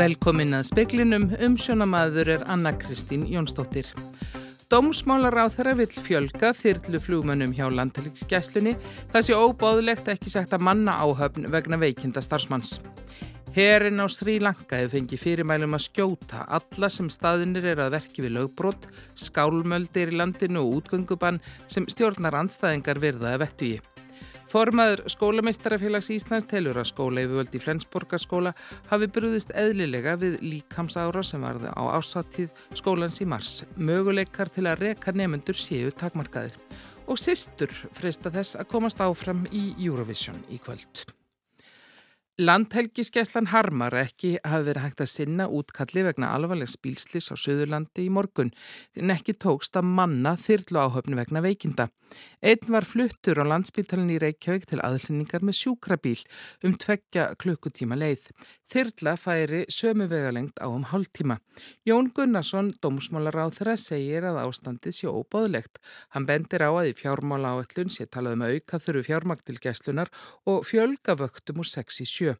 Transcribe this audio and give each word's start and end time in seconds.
Velkomin 0.00 0.56
að 0.56 0.62
speklinum, 0.70 1.26
umsjónamaður 1.44 2.30
er 2.32 2.44
Anna 2.48 2.70
Kristín 2.72 3.26
Jónsdóttir. 3.28 3.90
Dómsmálar 4.72 5.36
á 5.36 5.44
þeirra 5.52 5.74
vill 5.76 5.92
fjölga 5.92 6.54
þyrlu 6.56 7.00
flugmönnum 7.04 7.52
hjá 7.52 7.66
landtæliksgæslunni 7.68 8.78
það 9.12 9.26
sé 9.26 9.36
óbáðlegt 9.36 10.08
ekki 10.08 10.32
sagt 10.32 10.56
að 10.56 10.64
manna 10.70 10.94
áhöfn 11.04 11.50
vegna 11.52 11.76
veikinda 11.82 12.24
starfsmanns. 12.24 12.78
Herin 13.52 14.00
á 14.00 14.08
Sri 14.08 14.38
Lanka 14.40 14.80
hefur 14.80 14.94
fengið 14.94 15.24
fyrirmælum 15.26 15.76
að 15.76 15.84
skjóta 15.90 16.46
alla 16.48 16.88
sem 16.88 17.12
staðinir 17.12 17.68
er 17.74 17.84
að 17.84 17.98
verki 17.98 18.24
við 18.24 18.38
lögbrott, 18.38 18.88
skálmöldir 19.20 20.14
í 20.14 20.16
landinu 20.16 20.64
og 20.64 20.80
útgöngubann 20.80 21.44
sem 21.68 21.84
stjórnar 21.92 22.40
andstæðingar 22.40 23.04
virðaði 23.04 23.44
vettugi. 23.44 23.80
Formaður 24.50 25.04
skólameistarafélags 25.12 26.08
Íslands 26.10 26.48
telur 26.50 26.80
að 26.80 26.88
skóla 26.90 27.22
yfirvöld 27.22 27.54
í 27.54 27.60
Flensborgarskóla 27.62 28.50
hafi 28.90 29.06
brúðist 29.14 29.52
eðlilega 29.54 30.16
við 30.18 30.40
líkamsára 30.42 31.22
sem 31.22 31.44
varði 31.46 31.70
á 31.70 31.82
ásattíð 31.94 32.50
skólans 32.80 33.20
í 33.22 33.28
mars. 33.30 33.60
Möguleikar 33.78 34.50
til 34.50 34.66
að 34.66 34.82
reka 34.88 35.14
nefnendur 35.14 35.54
séu 35.54 35.94
takmarkaðir. 35.94 36.58
Og 37.06 37.22
sýstur 37.22 37.70
freysta 37.94 38.34
þess 38.34 38.58
að 38.58 38.70
komast 38.74 39.06
áfram 39.06 39.46
í 39.54 39.70
Eurovision 39.78 40.42
í 40.50 40.58
kvöld. 40.58 41.19
Landhelgiskeslan 42.40 43.50
harmar 43.50 43.92
ekki 44.00 44.30
hafi 44.40 44.64
verið 44.70 44.84
hægt 44.86 45.00
að 45.04 45.08
sinna 45.12 45.44
útkalli 45.52 46.06
vegna 46.06 46.30
alvarlegs 46.32 46.78
bílslis 46.80 47.28
á 47.28 47.36
Suðurlandi 47.36 48.06
í 48.06 48.12
morgun 48.16 48.52
en 48.96 49.12
ekki 49.12 49.34
tókst 49.44 49.76
að 49.76 49.90
manna 49.98 50.32
þyrlu 50.40 50.80
áhöfni 50.80 51.18
vegna 51.18 51.42
veikinda. 51.44 51.90
Einn 52.40 52.72
var 52.72 52.88
fluttur 52.88 53.42
á 53.42 53.44
landsbítalinn 53.44 54.14
í 54.14 54.16
Reykjavík 54.22 54.64
til 54.70 54.80
aðlunningar 54.80 55.44
með 55.44 55.58
sjúkrabíl 55.58 56.16
um 56.64 56.78
tveggja 56.80 57.26
klukkutíma 57.42 57.98
leið. 58.00 58.30
Þyrla 58.70 59.16
færi 59.18 59.64
sömu 59.66 60.04
vegalengt 60.06 60.60
á 60.62 60.70
um 60.70 60.84
hálftíma. 60.86 61.40
Jón 61.82 62.12
Gunnarsson, 62.14 62.68
þeirra, 62.78 63.74
segir 63.74 64.22
að 64.28 64.38
ástandið 64.44 64.94
sé 64.94 65.08
óbáðlegt. 65.10 65.80
Hann 66.14 66.28
bendir 66.28 66.62
á 66.62 66.70
að 66.70 66.92
í 66.92 66.94
fjármála 66.94 67.56
áallun 67.56 67.90
sé 67.90 68.06
talað 68.06 68.36
um 68.36 68.44
auka 68.46 68.78
þurru 68.78 69.02
fjármagtilgæslunar 69.08 70.12
og 70.46 70.62
fjölga 70.68 71.16
vöktum 71.18 71.58
úr 71.64 71.66
6 71.66 71.98
í 72.04 72.06
7. 72.06 72.36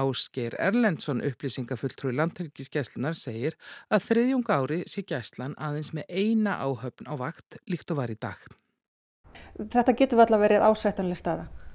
Ásker 0.00 0.56
Erlendsson, 0.56 1.20
upplýsingafulltrúi 1.20 2.16
landhelgiskeslunar, 2.16 3.12
segir 3.12 3.60
að 3.92 4.08
þriðjung 4.08 4.48
ári 4.48 4.80
sé 4.88 5.04
gæslan 5.04 5.58
aðeins 5.60 5.92
með 5.92 6.08
eina 6.08 6.56
áhöfn 6.64 7.04
á 7.04 7.20
vakt 7.20 7.60
líkt 7.68 7.92
og 7.92 8.00
var 8.00 8.08
í 8.08 8.16
dag. 8.16 8.40
Þetta 9.60 9.92
getur 9.92 10.24
að 10.24 10.46
verið 10.48 10.64
ásættanlega 10.64 11.20
staða? 11.20 11.65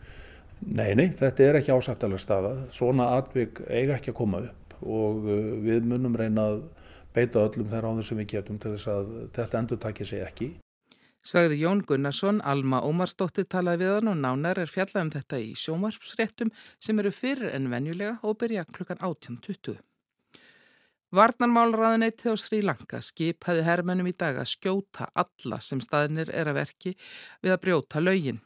Nei, 0.61 0.93
nei, 0.95 1.07
þetta 1.17 1.45
er 1.45 1.57
ekki 1.59 1.73
ásættanlega 1.73 2.21
staða. 2.21 2.51
Svona 2.73 3.11
atvik 3.17 3.63
eiga 3.67 3.97
ekki 3.97 4.13
að 4.13 4.19
koma 4.19 4.43
upp 4.45 4.75
og 4.81 5.25
uh, 5.25 5.39
við 5.61 5.87
munum 5.89 6.17
reyna 6.17 6.47
að 6.53 6.61
beita 7.15 7.43
öllum 7.43 7.69
þeirra 7.69 7.91
á 7.91 7.97
þess 7.99 8.13
að 8.13 8.21
við 8.21 8.29
getum 8.35 8.59
til 8.61 8.73
þess 8.75 8.91
að 8.91 9.09
þetta 9.35 9.61
endur 9.61 9.81
takja 9.81 10.07
sig 10.07 10.25
ekki. 10.25 10.49
Sagði 11.21 11.59
Jón 11.61 11.83
Gunnarsson, 11.85 12.39
Alma 12.41 12.79
Ómarsdóttir 12.81 13.45
talaði 13.45 13.83
við 13.83 13.91
hann 13.93 14.09
og 14.09 14.17
nánar 14.23 14.57
er 14.57 14.71
fjallað 14.71 15.03
um 15.05 15.11
þetta 15.13 15.37
í 15.37 15.51
sjómarpsréttum 15.53 16.49
sem 16.81 17.01
eru 17.01 17.11
fyrir 17.13 17.53
en 17.53 17.69
venjulega 17.69 18.15
og 18.25 18.39
byrja 18.41 18.65
klukkan 18.65 19.01
18.20. 19.05 19.77
Varnarmálraðinætti 21.11 22.31
á 22.31 22.35
Sri 22.39 22.61
Lanka 22.63 23.01
skipaði 23.03 23.65
hermennum 23.67 24.07
í 24.09 24.15
dag 24.17 24.39
að 24.39 24.53
skjóta 24.53 25.11
alla 25.13 25.59
sem 25.61 25.81
staðinir 25.83 26.31
er 26.33 26.49
að 26.49 26.61
verki 26.61 26.95
við 27.43 27.53
að 27.53 27.61
brjóta 27.67 28.01
laugin. 28.01 28.39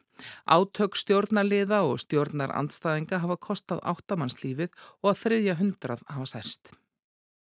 Átök 0.46 0.96
stjórnarliða 1.00 1.84
og 1.90 2.00
stjórnar 2.04 2.54
andstæðinga 2.56 3.22
hafa 3.26 3.38
kostað 3.38 3.84
áttamannslífið 3.84 4.74
og 5.04 5.12
að 5.12 5.22
þriðja 5.26 5.60
hundrað 5.62 6.04
hafa 6.08 6.32
særst. 6.38 6.74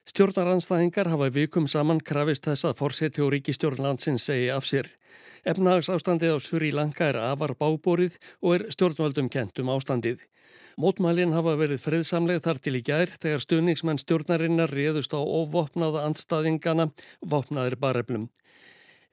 Stjórnaranstæðingar 0.06 1.08
hafa 1.10 1.26
vikum 1.34 1.64
saman 1.66 1.98
krafist 1.98 2.44
þess 2.46 2.68
að 2.68 2.76
fórseti 2.78 3.22
og 3.24 3.32
ríkistjórnlandsins 3.34 4.28
segi 4.28 4.52
af 4.54 4.68
sér. 4.68 4.86
Efnagsástandið 5.42 6.34
á 6.34 6.38
Sri 6.38 6.70
Lanka 6.70 7.08
er 7.10 7.18
afar 7.18 7.56
bábórið 7.58 8.14
og 8.38 8.54
er 8.54 8.64
stjórnvöldum 8.70 9.26
kent 9.34 9.58
um 9.58 9.72
ástandið. 9.74 10.22
Mótmælinn 10.78 11.34
hafa 11.34 11.56
verið 11.58 11.82
friðsamleg 11.82 12.38
þar 12.44 12.62
til 12.62 12.76
í 12.78 12.84
gær 12.86 13.10
þegar 13.18 13.42
stuðningsmenn 13.42 13.98
stjórnarinnar 14.02 14.70
réðust 14.70 15.14
á 15.16 15.18
óvopnaða 15.18 16.06
andstaðingana, 16.06 16.90
vopnaðir 17.26 17.78
bareflum. 17.80 18.28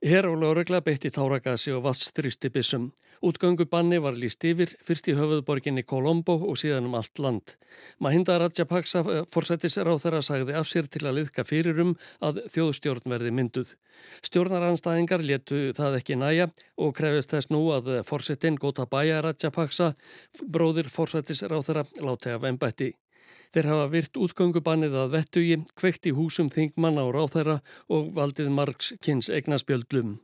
Hér 0.04 0.28
á 0.28 0.36
laurugla 0.36 0.82
beitti 0.84 1.08
táragasi 1.16 1.72
og 1.72 1.86
vassþrýsti 1.86 2.50
bissum. 2.52 2.90
Útgöngubanni 3.24 4.02
var 4.04 4.18
líst 4.20 4.44
yfir, 4.44 4.74
fyrst 4.84 5.08
í 5.08 5.14
höfuðborginni 5.16 5.86
Kolombo 5.88 6.34
og 6.44 6.58
síðan 6.60 6.90
um 6.90 6.98
allt 7.00 7.22
land. 7.24 7.54
Mahinda 8.04 8.36
Rajapaksa 8.42 9.00
eh, 9.00 9.22
forsættisráð 9.32 10.02
þeirra 10.04 10.20
sagði 10.28 10.58
af 10.60 10.68
sér 10.68 10.90
til 10.92 11.06
að 11.08 11.22
liðka 11.22 11.46
fyrirum 11.48 11.94
að 12.20 12.42
þjóðstjórn 12.52 13.16
verði 13.16 13.32
mynduð. 13.32 13.72
Stjórnaranstæðingar 14.28 15.24
letu 15.24 15.62
það 15.78 15.96
ekki 16.02 16.20
næja 16.20 16.50
og 16.76 16.92
krefist 17.00 17.32
þess 17.38 17.54
nú 17.56 17.64
að 17.72 17.88
forsættin 18.04 18.60
Gotabaya 18.60 19.24
Rajapaksa, 19.24 19.94
bróðir 20.44 20.92
forsættisráð 20.92 21.70
þeirra, 21.70 21.88
láti 22.04 22.36
af 22.36 22.44
ennbætti. 22.52 22.92
Þeir 23.54 23.70
hafa 23.70 23.90
virt 23.94 24.18
útgöngubannið 24.18 24.96
að 24.98 25.12
vettugi, 25.14 25.58
kveikt 25.78 26.08
í 26.10 26.14
húsum 26.18 26.50
þingmanna 26.50 27.04
og 27.06 27.14
ráþæra 27.14 27.60
og 27.94 28.08
valdið 28.16 28.50
margs 28.50 28.94
kynns 29.06 29.30
eignaspjöldlum. 29.30 30.16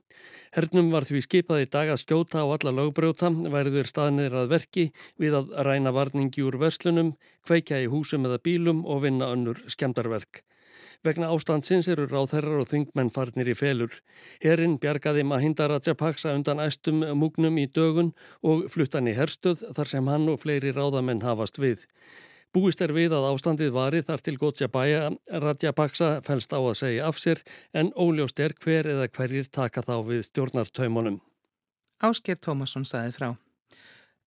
Hernum 0.56 0.90
var 0.90 1.06
því 1.06 1.22
skipað 1.28 1.64
í 1.64 1.70
dag 1.70 1.92
að 1.94 2.02
skjóta 2.02 2.42
á 2.42 2.48
alla 2.50 2.74
lögbrjóta, 2.74 3.30
væriður 3.54 3.90
staðnir 3.92 4.34
að 4.34 4.50
verki 4.56 4.86
við 5.22 5.38
að 5.40 5.52
ræna 5.68 5.94
varningi 5.94 6.42
úr 6.42 6.58
verslunum, 6.58 7.14
kveikja 7.46 7.84
í 7.84 7.90
húsum 7.94 8.26
eða 8.26 8.42
bílum 8.42 8.82
og 8.90 9.04
vinna 9.06 9.30
önnur 9.36 9.62
skemdarverk. 9.70 10.42
Vegna 11.06 11.30
ástandsins 11.31 11.88
eru 11.88 12.10
ráþærar 12.10 12.58
og 12.60 12.68
þingmenn 12.68 13.12
farnir 13.16 13.48
í 13.48 13.56
felur. 13.56 13.94
Herinn 14.44 14.76
bjargaði 14.84 15.24
Mahinda 15.24 15.70
Rajapaksa 15.72 16.34
undan 16.36 16.60
æstum 16.60 17.06
múgnum 17.16 17.62
í 17.62 17.70
dögun 17.72 18.10
og 18.44 18.66
fluttan 18.74 19.08
í 19.08 19.14
herstöð 19.16 19.64
þar 19.78 19.92
sem 19.94 20.10
hann 20.12 20.28
og 20.34 20.42
fleiri 20.42 20.74
ráðamenn 20.76 21.24
hafast 21.24 21.62
við. 21.62 21.86
Búist 22.50 22.80
er 22.82 22.90
við 22.96 23.14
að 23.14 23.28
ástandið 23.30 23.76
vari 23.76 24.00
þar 24.02 24.24
til 24.26 24.38
Gótsjabæja 24.42 25.02
Radjabaksa 25.44 26.08
fælst 26.26 26.50
á 26.50 26.58
að 26.58 26.80
segja 26.80 27.06
af 27.06 27.20
sér 27.22 27.44
en 27.78 27.92
óljóst 27.94 28.42
er 28.42 28.56
hver 28.58 28.90
eða 28.90 29.06
hverjir 29.14 29.52
taka 29.54 29.84
þá 29.86 29.94
við 30.08 30.24
stjórnartaumunum. 30.32 31.20
Ásker 32.02 32.40
Tómasson 32.42 32.90
saði 32.90 33.14
frá. 33.14 33.30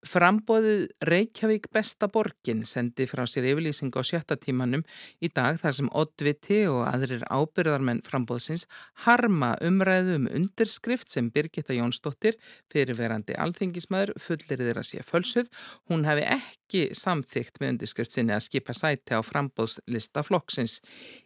Frambóðið 0.02 0.88
Reykjavík 1.06 1.68
besta 1.70 2.08
borgin 2.10 2.64
sendi 2.66 3.04
frá 3.06 3.22
sér 3.30 3.44
yfirlýsing 3.52 3.94
á 3.94 4.02
sjötta 4.02 4.34
tímanum 4.34 4.82
í 5.22 5.28
dag 5.30 5.60
þar 5.62 5.76
sem 5.76 5.90
Oddviti 5.94 6.58
og 6.66 6.80
aðrir 6.88 7.22
ábyrðarmenn 7.30 8.00
frambóðsins 8.02 8.66
harma 9.06 9.52
umræðu 9.62 10.16
um 10.18 10.26
undirskrift 10.26 11.06
sem 11.12 11.28
Birgitta 11.30 11.76
Jónsdóttir, 11.76 12.34
fyrirverandi 12.72 13.36
alþingismæður, 13.38 14.16
fullir 14.18 14.64
þeirra 14.64 14.82
sé 14.82 15.04
fölsuð. 15.06 15.52
Hún 15.86 16.02
hefði 16.08 16.26
ekki 16.34 16.82
samþygt 16.98 17.62
með 17.62 17.76
undirskrift 17.76 18.16
sinni 18.16 18.34
að 18.34 18.42
skipa 18.48 18.74
sæti 18.74 19.14
á 19.14 19.22
frambóðslista 19.22 20.26
flokksins. 20.26 20.80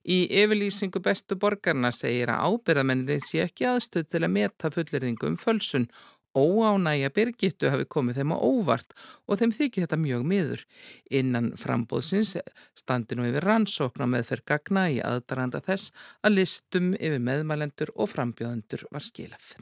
Í 0.05 0.27
yfirlýsingu 0.43 1.01
bestu 1.01 1.41
borgarna 1.41 1.95
segir 1.97 2.29
að 2.35 2.53
ábyrðarmennin 2.53 3.25
sé 3.25 3.47
ekki 3.47 3.71
aðstöð 3.73 4.11
til 4.13 4.25
að 4.27 4.37
meta 4.37 4.73
fullirðingu 4.75 5.33
um 5.33 5.41
fölsun 5.41 5.89
óánægja 6.37 7.13
Birgittu 7.17 7.71
hafi 7.73 7.89
komið 7.91 8.21
þeim 8.21 8.35
á 8.37 8.39
óvart 8.39 8.97
og 9.27 9.41
þeim 9.41 9.55
þykir 9.57 9.87
þetta 9.87 10.01
mjög 10.03 10.27
miður. 10.33 10.65
Innan 11.11 11.53
frambóðsins 11.61 12.37
standi 12.79 13.17
nú 13.17 13.29
yfir 13.29 13.49
rannsókn 13.49 14.05
á 14.05 14.13
meðferð 14.15 14.47
gagna 14.53 14.89
í 14.93 15.01
aðdaranda 15.01 15.63
þess 15.65 15.95
að 16.23 16.39
listum 16.41 16.93
yfir 16.99 17.23
meðmælendur 17.23 17.95
og 17.97 18.13
frambjóðendur 18.13 18.87
var 18.93 19.07
skilað. 19.07 19.57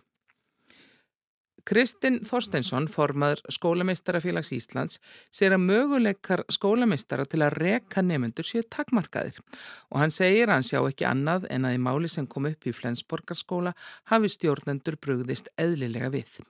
Kristinn 1.65 2.19
Þorsteinsson, 2.29 2.91
formaður 2.93 3.41
skólameistarafélags 3.57 4.51
Íslands, 4.53 4.99
sér 5.33 5.55
að 5.57 5.65
möguleikar 5.65 6.43
skólameistara 6.53 7.25
til 7.25 7.41
að 7.41 7.57
reka 7.63 8.05
nefnendur 8.05 8.45
séu 8.45 8.67
takmarkaðir 8.69 9.41
og 9.41 10.03
hann 10.03 10.13
segir 10.13 10.51
að 10.51 10.59
hann 10.59 10.69
sjá 10.69 10.81
ekki 10.83 11.09
annað 11.09 11.49
en 11.49 11.65
að 11.65 11.79
í 11.79 11.85
máli 11.87 12.13
sem 12.13 12.29
kom 12.29 12.51
upp 12.53 12.69
í 12.69 12.77
Flensborgarskóla 12.77 13.73
hafi 14.13 14.35
stjórnendur 14.37 15.01
brugðist 15.01 15.49
eðlilega 15.57 16.13
við. 16.13 16.43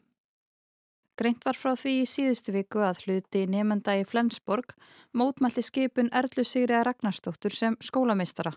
Greint 1.15 1.45
var 1.47 1.55
frá 1.55 1.77
því 1.79 1.91
í 2.01 2.07
síðustu 2.11 2.51
viku 2.57 2.81
að 2.83 3.05
hluti 3.05 3.45
nefnda 3.47 3.93
í 4.01 4.07
Flensborg 4.11 4.73
mótmælti 5.15 5.63
skipun 5.63 6.11
Erlu 6.11 6.43
Sigriða 6.43 6.81
Ragnarstóttur 6.89 7.55
sem 7.55 7.77
skólameistara. 7.79 8.51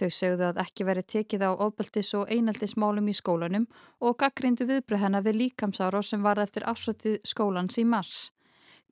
Þau 0.00 0.08
segðu 0.10 0.48
að 0.48 0.58
ekki 0.64 0.86
veri 0.88 1.04
tekið 1.06 1.46
á 1.46 1.50
ofbeltis 1.54 2.10
og 2.18 2.26
einaldismálum 2.26 3.06
í 3.06 3.14
skólanum 3.14 3.68
og 4.02 4.18
gaggrindu 4.18 4.66
viðbröð 4.66 5.04
hennar 5.04 5.26
við 5.28 5.38
líkamsára 5.44 6.02
sem 6.02 6.26
varð 6.26 6.48
eftir 6.48 6.66
afsótið 6.66 7.20
skólans 7.22 7.78
í 7.78 7.86
mars. 7.86 8.32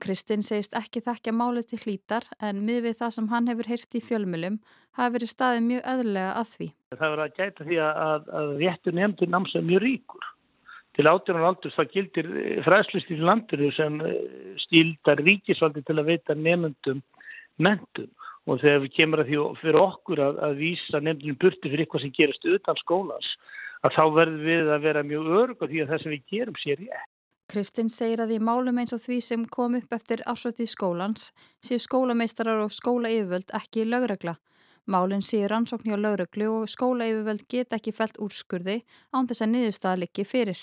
Kristinn 0.00 0.46
segist 0.46 0.78
ekki 0.78 1.02
þekkja 1.02 1.34
máli 1.34 1.66
til 1.66 1.82
hlítar 1.82 2.30
en 2.38 2.62
miðvið 2.62 3.00
það 3.02 3.16
sem 3.16 3.30
hann 3.34 3.50
hefur 3.50 3.74
heyrt 3.74 3.98
í 3.98 4.06
fjölmjölum 4.06 4.62
hafi 5.00 5.18
verið 5.18 5.34
staðið 5.34 5.66
mjög 5.66 5.88
öðlega 5.96 6.34
að 6.38 6.52
því. 6.54 6.74
Það 6.94 7.10
verið 7.16 7.24
að 7.26 7.38
gæta 7.40 7.66
því 7.66 7.86
að, 7.90 8.30
að 8.38 8.58
réttu 8.62 8.94
nefndu 8.94 9.34
námsað 9.34 9.66
mjög 9.66 9.88
ríkur 9.88 10.36
til 11.00 11.08
átjónan 11.08 11.46
aldurs 11.48 11.76
það 11.78 11.92
gildir 11.94 12.26
fræðslust 12.66 13.12
í 13.14 13.16
landinu 13.24 13.70
sem 13.72 14.00
eh, 14.04 14.16
stíldar 14.66 15.22
ríkisvaldi 15.24 15.80
til 15.86 15.96
að 15.96 16.10
veita 16.12 16.36
nefnendum 16.36 17.00
mentum 17.56 18.10
og 18.48 18.60
þegar 18.60 18.82
við 18.84 18.92
kemur 18.96 19.22
að 19.22 19.30
því 19.30 19.38
fyrir 19.62 19.80
okkur 19.80 20.20
að, 20.26 20.42
að 20.44 20.60
vísa 20.60 21.00
nefndinu 21.00 21.38
burti 21.40 21.70
fyrir 21.70 21.86
eitthvað 21.86 22.04
sem 22.04 22.12
gerist 22.18 22.44
utan 22.44 22.80
skólans 22.82 23.30
að 23.80 23.96
þá 23.96 24.02
verðum 24.18 24.44
við 24.44 24.74
að 24.74 24.84
vera 24.84 25.06
mjög 25.06 25.30
örg 25.40 25.64
og 25.64 25.70
því 25.70 25.82
að 25.82 25.92
það 25.92 26.02
sem 26.02 26.14
við 26.14 26.34
gerum 26.34 26.60
sér 26.60 26.82
ég. 26.84 27.06
Kristinn 27.50 27.88
segir 27.90 28.20
að 28.22 28.34
í 28.36 28.40
málum 28.46 28.78
eins 28.78 28.92
og 28.94 29.00
því 29.02 29.18
sem 29.26 29.46
kom 29.50 29.78
upp 29.78 29.94
eftir 29.96 30.20
afsvöldið 30.28 30.68
skólans 30.70 31.30
séu 31.64 31.80
skólameistarar 31.82 32.60
og 32.62 32.74
skóla 32.74 33.10
yfirvöld 33.10 33.56
ekki 33.56 33.86
lögregla. 33.88 34.36
Málinn 34.90 35.24
séu 35.24 35.48
rannsókn 35.50 35.90
hjá 35.90 35.96
lögreglu 35.96 36.50
og 36.60 36.68
skóla 36.70 37.08
yfirvöld 37.08 37.48
get 37.48 37.74
ekki 37.74 37.96
felt 37.96 38.20
úrskurði 38.22 38.82
án 39.10 39.26
þess 39.30 39.46
að 39.46 39.52
niðurstaða 39.56 40.02
likki 40.04 40.28
fyrir. 40.28 40.60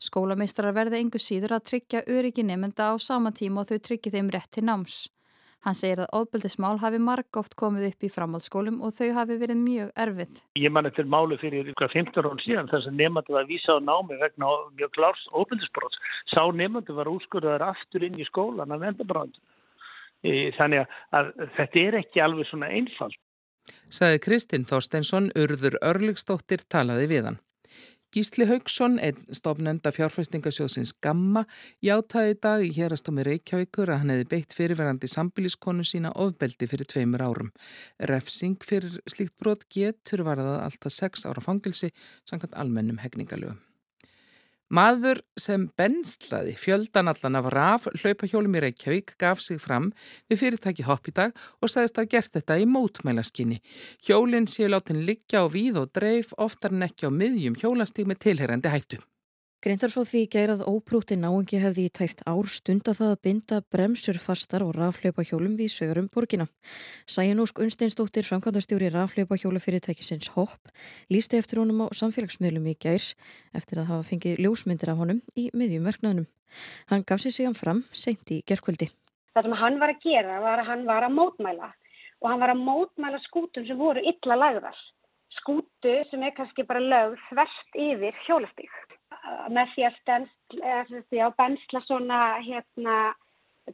Skólameistarar 0.00 0.72
verði 0.72 1.02
engu 1.02 1.20
síður 1.20 1.58
að 1.58 1.66
tryggja 1.70 2.00
öryggi 2.08 2.44
nefnda 2.48 2.92
á 2.92 2.94
sama 2.96 3.34
tíma 3.36 3.62
og 3.62 3.68
þau 3.68 3.80
tryggja 3.84 4.14
þeim 4.14 4.30
rétt 4.32 4.48
til 4.56 4.64
náms. 4.64 5.00
Hann 5.60 5.76
segir 5.76 6.00
að 6.00 6.14
ofbeldismál 6.16 6.78
hafi 6.80 6.96
margóft 7.04 7.52
komið 7.60 7.90
upp 7.90 8.04
í 8.06 8.08
framhaldsskólum 8.08 8.78
og 8.80 8.94
þau 8.96 9.10
hafi 9.18 9.36
verið 9.42 9.58
mjög 9.60 9.90
erfið. 10.04 10.38
Ég 10.56 10.72
man 10.72 10.88
eftir 10.88 11.04
málu 11.04 11.36
fyrir 11.42 11.68
ykkur 11.68 11.92
15 11.92 12.24
rón 12.24 12.40
síðan 12.40 12.70
þess 12.70 12.88
að 12.88 12.96
nefndu 12.96 13.34
var 13.36 13.44
að 13.44 13.52
vísa 13.52 13.76
á 13.76 13.78
námi 13.84 14.16
vegna 14.22 14.54
mjög 14.78 14.94
klárs 14.96 15.26
ofbeldisbróts. 15.36 16.00
Sá 16.32 16.40
nefndu 16.48 16.96
var 16.96 17.12
úrskurðar 17.12 17.66
aftur 17.68 18.08
inn 18.08 18.16
í 18.16 18.28
skólan 18.30 18.72
af 18.72 18.80
vendabrandu. 18.80 19.36
Þannig 20.56 20.96
að 21.12 21.30
þetta 21.58 21.84
er 21.84 22.00
ekki 22.00 22.24
alveg 22.24 22.48
svona 22.48 22.72
einfalt. 22.72 23.20
Saði 23.92 24.24
Kristinn 24.24 24.64
Þorsteinsson, 24.64 25.28
urður 25.36 25.76
örlugstóttir 25.84 26.64
talaði 26.72 27.12
við 27.12 27.28
hann. 27.28 27.40
Gísli 28.10 28.42
Haugsson, 28.50 28.96
einn 28.98 29.20
stofnenda 29.30 29.92
fjárfæstingasjóðsins 29.94 30.90
Gamma, 30.98 31.44
játaði 31.78 32.32
í 32.32 32.38
dag 32.42 32.64
í 32.66 32.70
hérastómi 32.74 33.22
Reykjavíkur 33.28 33.92
að 33.94 34.00
hann 34.02 34.10
hefði 34.10 34.26
beitt 34.32 34.56
fyrirverandi 34.58 35.06
sambiliskonu 35.12 35.86
sína 35.86 36.10
ofbeldi 36.18 36.66
fyrir 36.66 36.90
tveimur 36.90 37.22
árum. 37.22 37.54
Refsing 38.10 38.58
fyrir 38.66 38.98
slíkt 39.06 39.38
brot 39.38 39.62
getur 39.70 40.26
varðað 40.26 40.58
alltaf 40.64 40.96
sex 40.96 41.22
ára 41.22 41.44
fangilsi 41.44 41.94
samkvæmt 42.26 42.58
almennum 42.58 42.98
hegningalögum. 42.98 43.62
Maður 44.70 45.18
sem 45.34 45.64
benslaði 45.74 46.52
fjöldanallan 46.54 47.38
af 47.40 47.46
raf 47.50 47.88
hlaupahjólum 47.90 48.54
í 48.54 48.60
Reykjavík 48.62 49.16
gaf 49.18 49.42
sig 49.42 49.58
fram 49.58 49.88
við 50.30 50.44
fyrirtæki 50.44 50.86
hopp 50.86 51.10
í 51.10 51.14
dag 51.16 51.34
og 51.58 51.72
sagðist 51.72 51.98
að 51.98 52.10
gert 52.12 52.36
þetta 52.38 52.58
í 52.62 52.68
mótmælaskinni. 52.70 53.58
Hjólinn 54.06 54.46
séu 54.46 54.70
látin 54.70 55.02
liggja 55.08 55.42
á 55.42 55.50
víð 55.50 55.82
og 55.82 55.90
dreif 55.98 56.30
oftar 56.38 56.76
en 56.76 56.86
ekki 56.86 57.10
á 57.10 57.10
miðjum 57.10 57.58
hjólastíg 57.58 58.06
með 58.06 58.22
tilherrandi 58.28 58.70
hættu. 58.70 59.00
Greintar 59.60 59.92
frá 59.92 60.06
því 60.08 60.20
gærað 60.32 60.60
óprúti 60.64 61.18
náingi 61.20 61.58
hefði 61.60 61.82
í 61.84 61.90
tæft 61.92 62.22
ár 62.24 62.46
stunda 62.48 62.94
það 62.96 63.10
að 63.12 63.18
binda 63.26 63.56
bremsur 63.68 64.16
fastar 64.16 64.62
og 64.64 64.70
raflöpa 64.72 65.20
hjólum 65.20 65.58
við 65.58 65.68
svegurum 65.74 66.06
borgina. 66.08 66.46
Sæjanúsk 67.04 67.60
Unsteinsdóttir, 67.60 68.24
framkvæmdastjóri 68.24 68.88
raflöpa 68.94 69.36
hjólu 69.36 69.60
fyrirtækisins 69.60 70.30
HOP, 70.32 70.72
lísti 71.12 71.36
eftir 71.36 71.60
honum 71.60 71.82
á 71.84 71.86
samfélagsmiðlum 71.92 72.70
í 72.72 72.74
gær 72.80 73.04
eftir 73.52 73.82
að 73.82 73.90
hafa 73.92 74.06
fengið 74.08 74.40
ljósmyndir 74.46 74.94
af 74.94 75.02
honum 75.02 75.20
í 75.36 75.50
miðjum 75.52 75.90
verknæðunum. 75.90 76.30
Hann 76.88 77.04
gaf 77.04 77.20
sér 77.20 77.36
síðan 77.36 77.58
fram 77.60 77.82
seint 77.92 78.32
í 78.32 78.40
gerkvöldi. 78.48 78.88
Það 79.36 79.44
sem 79.44 79.58
hann 79.60 79.76
var 79.82 79.92
að 79.92 80.00
gera 80.06 80.40
var 80.40 80.64
að 80.64 80.70
hann 80.72 80.88
var 80.88 81.04
að 81.04 81.18
mótmæla 81.18 81.68
og 82.24 82.32
hann 82.32 82.40
var 82.40 82.54
að 82.54 82.64
mótmæla 82.64 83.20
skútum 83.28 83.68
sem 83.68 83.76
voru 83.76 84.00
illa 84.08 84.40
lagðar. 84.40 84.80
Skútu 85.40 85.96
sem 86.10 86.22
er 86.22 86.34
kannski 86.36 86.66
bara 86.68 86.82
lögð 86.84 87.18
þvert 87.30 87.78
yfir 87.88 88.24
hjólastík 88.26 88.96
með 89.52 89.72
því 89.74 89.86
að 89.86 89.98
stensla, 90.00 91.28
bensla 91.38 91.82
svona 91.86 92.20
hérna 92.44 92.96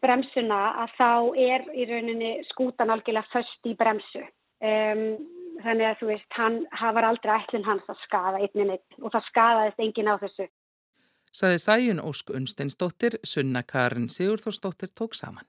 bremsuna 0.03 0.61
að 0.83 0.95
þá 0.99 1.11
er 1.47 1.65
í 1.73 1.87
rauninni 1.89 2.33
skútan 2.51 2.93
algjörlega 2.93 3.31
först 3.33 3.69
í 3.69 3.75
bremsu. 3.79 4.25
Um, 4.65 5.03
þannig 5.63 5.89
að 5.89 5.99
þú 6.01 6.11
veist, 6.11 6.29
hann 6.37 6.61
hafar 6.77 7.09
aldrei 7.11 7.35
ætlinn 7.37 7.67
hans 7.67 7.89
að 7.89 8.01
skada 8.05 8.41
einnin 8.41 8.75
einn 8.77 9.03
og 9.03 9.13
það 9.15 9.29
skadaðist 9.31 9.83
engin 9.85 10.11
á 10.13 10.17
þessu. 10.23 10.49
Saði 11.37 11.61
Sæjun 11.61 12.01
Ósk 12.01 12.33
Unsteinsdóttir, 12.33 13.19
Sunna 13.25 13.63
Karin 13.63 14.09
Sigurþórsdóttir 14.13 14.93
tók 14.97 15.17
saman. 15.17 15.45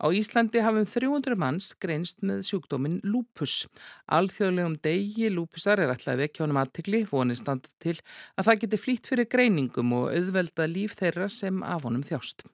Á 0.00 0.06
Íslandi 0.10 0.62
hafum 0.64 0.86
300 0.88 1.36
manns 1.38 1.72
greinst 1.82 2.22
með 2.26 2.40
sjúkdómin 2.48 3.00
lúpus. 3.04 3.66
Alþjóðlegum 4.06 4.78
degi 4.82 5.28
lúpusar 5.30 5.82
er 5.82 5.92
alltaf 5.92 6.22
ekki 6.24 6.42
honum 6.42 6.62
aðtikli, 6.62 7.04
vonið 7.10 7.42
standa 7.42 7.70
til 7.82 7.98
að 8.38 8.48
það 8.48 8.64
geti 8.64 8.80
flýtt 8.84 9.12
fyrir 9.12 9.30
greiningum 9.30 9.92
og 9.98 10.10
auðvelda 10.14 10.66
líf 10.70 10.96
þeirra 10.98 11.28
sem 11.30 11.62
af 11.62 11.86
honum 11.86 12.02
þjást. 12.06 12.46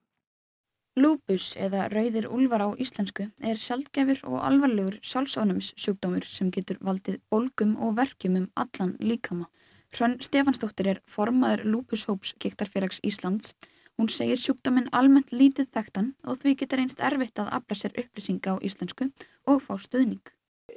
Lúpus 0.98 1.52
eða 1.54 1.84
rauðir 1.92 2.26
úlvar 2.26 2.64
á 2.66 2.68
íslensku 2.74 3.28
er 3.38 3.60
sjálfgefur 3.62 4.24
og 4.26 4.40
alvarlegur 4.42 4.96
sjálfsónums 4.98 5.70
sjúkdómur 5.78 6.26
sem 6.26 6.50
getur 6.50 6.80
valdið 6.82 7.20
bólgum 7.30 7.76
og 7.78 7.94
verkjum 8.00 8.40
um 8.40 8.48
allan 8.58 8.96
líkama. 8.98 9.46
Hrönn 9.94 10.18
Stefansdóttir 10.20 10.90
er 10.90 11.02
formaður 11.06 11.62
Lúpushóps 11.70 12.34
Gektarfélags 12.42 12.98
Íslands 13.06 13.54
Hún 13.98 14.08
segir 14.14 14.38
sjúkdóminn 14.38 14.92
almennt 14.94 15.32
lítið 15.34 15.72
þekktan 15.74 16.12
og 16.30 16.36
því 16.38 16.52
getur 16.60 16.82
einst 16.84 17.00
erfitt 17.02 17.40
að 17.42 17.48
afla 17.56 17.76
sér 17.78 17.96
upplýsinga 17.98 18.54
á 18.54 18.62
íslensku 18.62 19.08
og 19.50 19.64
fá 19.64 19.74
stöðning. 19.82 20.22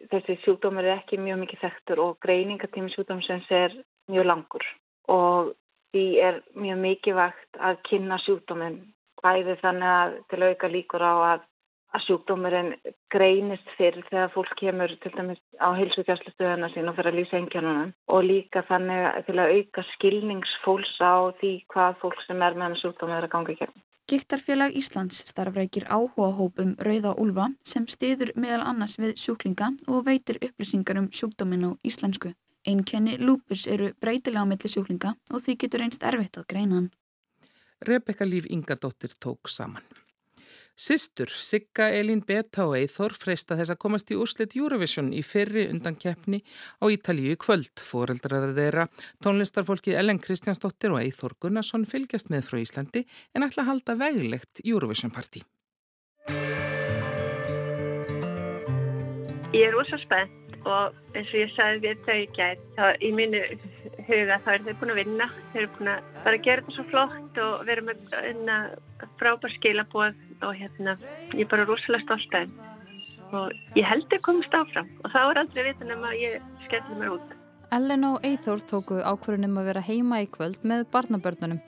Þessi 0.10 0.40
sjúkdómur 0.42 0.88
er 0.88 0.98
ekki 0.98 1.20
mjög 1.22 1.44
mikið 1.44 1.62
þekktur 1.62 2.02
og 2.02 2.18
greiningatími 2.26 2.90
sjúkdómsins 2.96 3.52
er 3.54 3.76
mjög 4.10 4.26
langur 4.26 4.66
og 5.14 5.54
því 5.94 6.06
er 6.26 6.42
mjög 6.58 6.82
mikið 6.88 7.20
vakt 7.20 7.62
að 7.70 7.78
kynna 7.92 8.18
sjúkdóminn 8.26 8.82
bæði 9.22 9.58
þannig 9.62 9.94
að 9.94 10.18
til 10.34 10.42
auka 10.48 10.72
líkur 10.74 11.06
á 11.06 11.14
að 11.36 11.48
að 11.92 12.04
sjúkdómurinn 12.06 12.72
greinist 13.12 13.68
fyrir 13.78 14.06
þegar 14.10 14.34
fólk 14.36 14.52
kemur 14.60 14.94
til 15.04 15.12
dæmis 15.16 15.42
á 15.60 15.76
heilsugjastlustöðuna 15.76 16.72
sín 16.74 16.90
og 16.90 16.98
fyrir 16.98 17.12
að 17.12 17.20
lýsa 17.20 17.40
engjarnunum 17.40 17.94
og 18.16 18.28
líka 18.28 18.64
þannig 18.70 19.26
til 19.28 19.38
að 19.38 19.56
auka 19.58 19.86
skilningsfólks 19.96 20.98
á 21.04 21.16
því 21.42 21.54
hvað 21.74 21.98
fólk 22.04 22.28
sem 22.28 22.42
er 22.42 22.56
með 22.56 22.68
hann 22.70 22.82
sjúkdómi 22.84 23.18
er 23.18 23.28
að 23.28 23.34
ganga 23.36 23.56
í 23.56 23.60
gegn. 23.60 23.82
Gíktarfélag 24.12 24.74
Íslands 24.76 25.22
starfrækir 25.30 25.86
áhuga 25.88 26.32
hópum 26.36 26.74
Rauða 26.84 27.14
Úlfa 27.22 27.46
sem 27.64 27.86
stiður 27.88 28.34
meðal 28.36 28.66
annars 28.68 28.98
við 29.00 29.14
sjúklinga 29.22 29.70
og 29.88 30.08
veitir 30.08 30.42
upplýsingar 30.42 31.00
um 31.00 31.12
sjúkdómin 31.16 31.68
á 31.68 31.72
íslensku. 31.88 32.34
Einkenni 32.68 33.16
lúpus 33.18 33.68
eru 33.72 33.94
breytilega 34.04 34.44
á 34.44 34.50
milli 34.50 34.70
sjúklinga 34.70 35.16
og 35.32 35.46
því 35.46 35.58
getur 35.64 35.86
einst 35.86 36.04
erfitt 36.04 36.38
að 36.38 36.50
greina 36.52 36.78
hann. 36.80 36.92
Rebecca 37.88 38.28
Líf 38.28 38.46
Ingadóttir 38.52 39.16
tók 39.18 39.50
saman. 39.50 39.82
Sistur 40.82 41.30
Sigga 41.30 41.92
Elín 41.94 42.24
Beta 42.26 42.64
og 42.66 42.72
Eithor 42.74 43.14
freista 43.14 43.54
þess 43.60 43.70
að 43.70 43.78
komast 43.84 44.10
í 44.10 44.16
úrslit 44.18 44.56
Eurovision 44.58 45.12
í 45.14 45.20
fyrri 45.22 45.68
undan 45.70 45.94
keppni 45.94 46.40
á 46.82 46.90
Ítalíu 46.90 47.36
kvöld. 47.38 47.84
Fóreldraður 47.86 48.56
þeirra 48.58 48.88
tónlistarfólkið 49.22 50.00
Ellen 50.02 50.18
Kristjánsdóttir 50.24 50.96
og 50.96 51.04
Eithor 51.04 51.38
Gunnarsson 51.38 51.86
fylgjast 51.86 52.34
með 52.34 52.50
frá 52.50 52.58
Íslandi 52.64 53.06
en 53.38 53.46
ætla 53.46 53.62
að 53.62 53.70
halda 53.70 53.98
veglegt 54.02 54.64
Eurovision 54.66 55.14
party. 55.14 55.44
Ég 59.54 59.68
er 59.68 59.78
ósað 59.78 60.02
spennt 60.08 60.66
og 60.66 60.98
eins 61.14 61.30
og 61.30 61.40
ég 61.44 61.54
sagði 61.60 61.92
við 61.92 62.06
þau 62.10 62.18
í 62.18 62.28
gæt 62.40 62.66
þá 62.80 62.86
í 62.98 63.14
mínu 63.22 63.46
huga 64.12 64.38
þá 64.46 64.50
er 64.54 64.66
þau 64.66 64.74
búin 64.82 64.94
að 64.94 65.00
vinna 65.02 65.28
þau 65.52 65.60
eru 65.62 65.70
búin 65.78 65.92
að 65.92 66.10
bara 66.26 66.42
gera 66.46 66.64
þetta 66.66 66.76
svo 66.76 66.86
flott 66.92 67.40
og 67.46 67.66
vera 67.68 67.86
með 67.88 68.02
hérna, 68.14 68.58
frábær 69.20 69.56
skilabóð 69.56 70.20
og 70.42 70.54
hérna 70.60 70.96
ég 71.34 71.44
er 71.46 71.52
bara 71.52 71.68
rosalega 71.70 72.06
stolt 72.06 72.36
af 72.36 72.46
þeim. 72.46 72.56
Og 73.32 73.78
ég 73.80 73.88
held 73.88 74.12
að 74.12 74.26
komast 74.28 74.58
áfram 74.58 74.90
og 75.02 75.14
þá 75.14 75.22
er 75.24 75.42
aldrei 75.44 75.68
vitan 75.70 75.96
um 75.96 76.08
að 76.10 76.18
ég 76.20 76.50
skellir 76.66 77.00
mér 77.00 77.16
út. 77.16 77.36
Ellen 77.72 78.08
og 78.10 78.26
Eithór 78.28 78.64
tóku 78.68 79.00
ákvörunum 79.00 79.60
að 79.62 79.70
vera 79.72 79.86
heima 79.88 80.20
í 80.20 80.28
kvöld 80.28 80.66
með 80.68 80.90
barnabörnunum. 80.92 81.62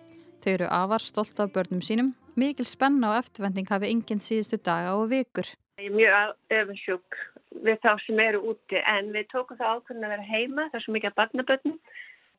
Þau 0.44 0.52
eru 0.58 0.68
afar 0.68 1.04
stolt 1.04 1.40
af 1.40 1.54
börnum 1.56 1.80
sínum. 1.80 2.12
Mikil 2.36 2.66
spenna 2.68 3.14
og 3.14 3.22
eftirvending 3.22 3.70
hafi 3.72 3.92
enginn 3.94 4.24
síðustu 4.24 4.60
daga 4.60 4.98
og 5.00 5.08
vikur. 5.14 5.48
Ég 5.80 5.88
er 5.88 5.96
mjög 5.96 6.34
öfinsjúk 6.60 7.22
við 7.64 7.80
þá 7.84 7.92
sem 8.04 8.20
eru 8.24 8.42
úti 8.52 8.80
en 8.82 9.12
við 9.14 9.30
tókum 9.32 9.60
það 9.60 9.78
ákveðin 9.78 10.08
að 10.08 10.14
vera 10.16 10.28
heima 10.28 10.66
það 10.70 10.80
er 10.80 10.86
svo 10.86 10.96
mikið 10.96 11.12
að 11.12 11.18
barnabötnum 11.20 11.78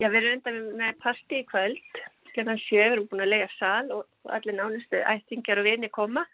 Já, 0.03 0.09
við 0.11 0.21
erum 0.21 0.37
undan 0.39 0.61
með 0.81 1.01
parti 1.03 1.41
í 1.43 1.47
kvöld 1.49 2.05
skemman 2.35 2.61
sjö, 2.67 2.81
við 2.81 2.97
erum 2.97 3.11
búin 3.11 3.25
að 3.25 3.35
lega 3.35 3.51
sal 3.59 3.85
og 3.95 4.33
allir 4.35 4.57
nánustu 4.59 5.03
ættingjar 5.07 5.63
og 5.63 5.69
vini 5.69 5.91
koma. 5.93 6.25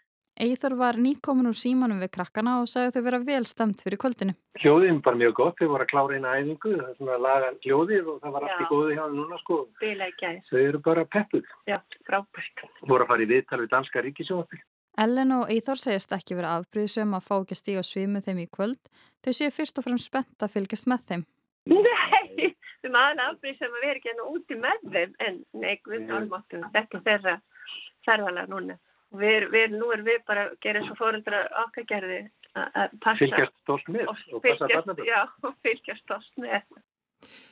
Eithor 0.41 0.73
var 0.79 0.97
nýkomin 0.97 1.49
úr 1.49 1.57
símanum 1.59 1.99
við 2.01 2.13
krakkana 2.15 2.55
og 2.61 2.69
sagði 2.71 2.95
þau 2.95 3.03
vera 3.05 3.19
vel 3.27 3.43
stemt 3.45 3.83
fyrir 3.83 3.99
kvöldinu. 4.01 4.33
Hljóðið 4.63 4.93
var 4.95 5.01
bara 5.05 5.19
mjög 5.19 5.33
gott, 5.37 5.57
þau 5.59 5.73
voru 5.73 5.85
að 5.85 5.91
klára 5.91 6.17
eina 6.17 6.35
æfingu 6.39 6.71
það 6.71 6.87
er 6.87 6.95
svona 6.97 7.17
að 7.17 7.25
laga 7.27 7.49
hljóðið 7.65 8.09
og 8.13 8.21
það 8.23 8.35
var 8.35 8.47
allt 8.47 8.63
í 8.63 8.69
góði 8.71 8.95
hjá 8.95 9.01
það 9.03 9.17
núna 9.19 9.41
sko. 9.43 9.57
Þau 10.49 10.61
eru 10.61 10.83
bara 10.87 11.05
peppuð. 11.17 11.51
Já, 11.69 11.77
frábært. 12.07 12.65
Voru 12.87 13.05
að 13.05 13.11
fara 13.11 13.27
í 13.27 13.29
viðtal 13.35 13.61
við 13.61 13.73
danska 13.75 14.05
ríkisjófi 14.07 14.63
Ellen 15.01 15.31
og 15.31 15.51
Eithor 15.51 15.79
segist 15.79 16.11
ekki 16.15 16.35
vera 16.35 16.57
afbríðsum 16.57 17.13
að 17.15 17.27
fá 17.27 17.35
ekki 17.37 17.55
að 17.55 17.61
stíga 17.61 17.83
svið 17.85 18.17
þeim 18.25 18.41
í 18.43 18.47
kvöld. 18.51 18.81
Þau 19.23 19.33
séu 19.37 19.53
fyrst 19.53 19.79
og 19.79 19.85
fremst 19.85 20.09
spennt 20.09 20.43
að 20.43 20.57
fylgjast 20.57 20.89
með 20.91 21.05
þeim. 21.11 21.23
Nei, 21.71 22.00
erum 22.87 22.99
aðeins 23.01 23.23
afbríðsum 23.27 23.75
að 23.77 23.85
vera 23.85 23.99
ekki 23.99 24.11
enn 24.11 24.23
úti 24.27 24.57
með 24.59 24.85
þeim 24.93 25.17
en 25.27 25.41
nei, 25.53 25.73
við 25.87 25.97
erum 26.01 26.37
áttum 26.37 26.67
þetta 26.75 27.01
þeirra 27.07 27.35
ferðalega 28.07 28.51
núna. 28.51 28.77
Við, 29.21 29.47
við, 29.51 29.73
nú 29.75 29.89
erum 29.91 30.07
við 30.07 30.21
bara 30.27 30.45
að 30.47 30.53
gera 30.63 30.81
eins 30.81 30.93
og 30.93 30.99
fóreldra 30.99 31.41
okkar 31.65 31.87
gerði 31.89 32.21
að 32.55 32.95
passa. 33.03 33.19
Fylgjast 33.19 33.57
stolt 33.63 33.91
með 33.91 34.07
og 34.11 34.45
passa 34.45 34.69
barnaböld. 34.71 35.09
Já, 35.09 35.19
og 35.47 35.57
fylgjast 35.65 36.05
stolt 36.05 36.41
með. 36.41 36.79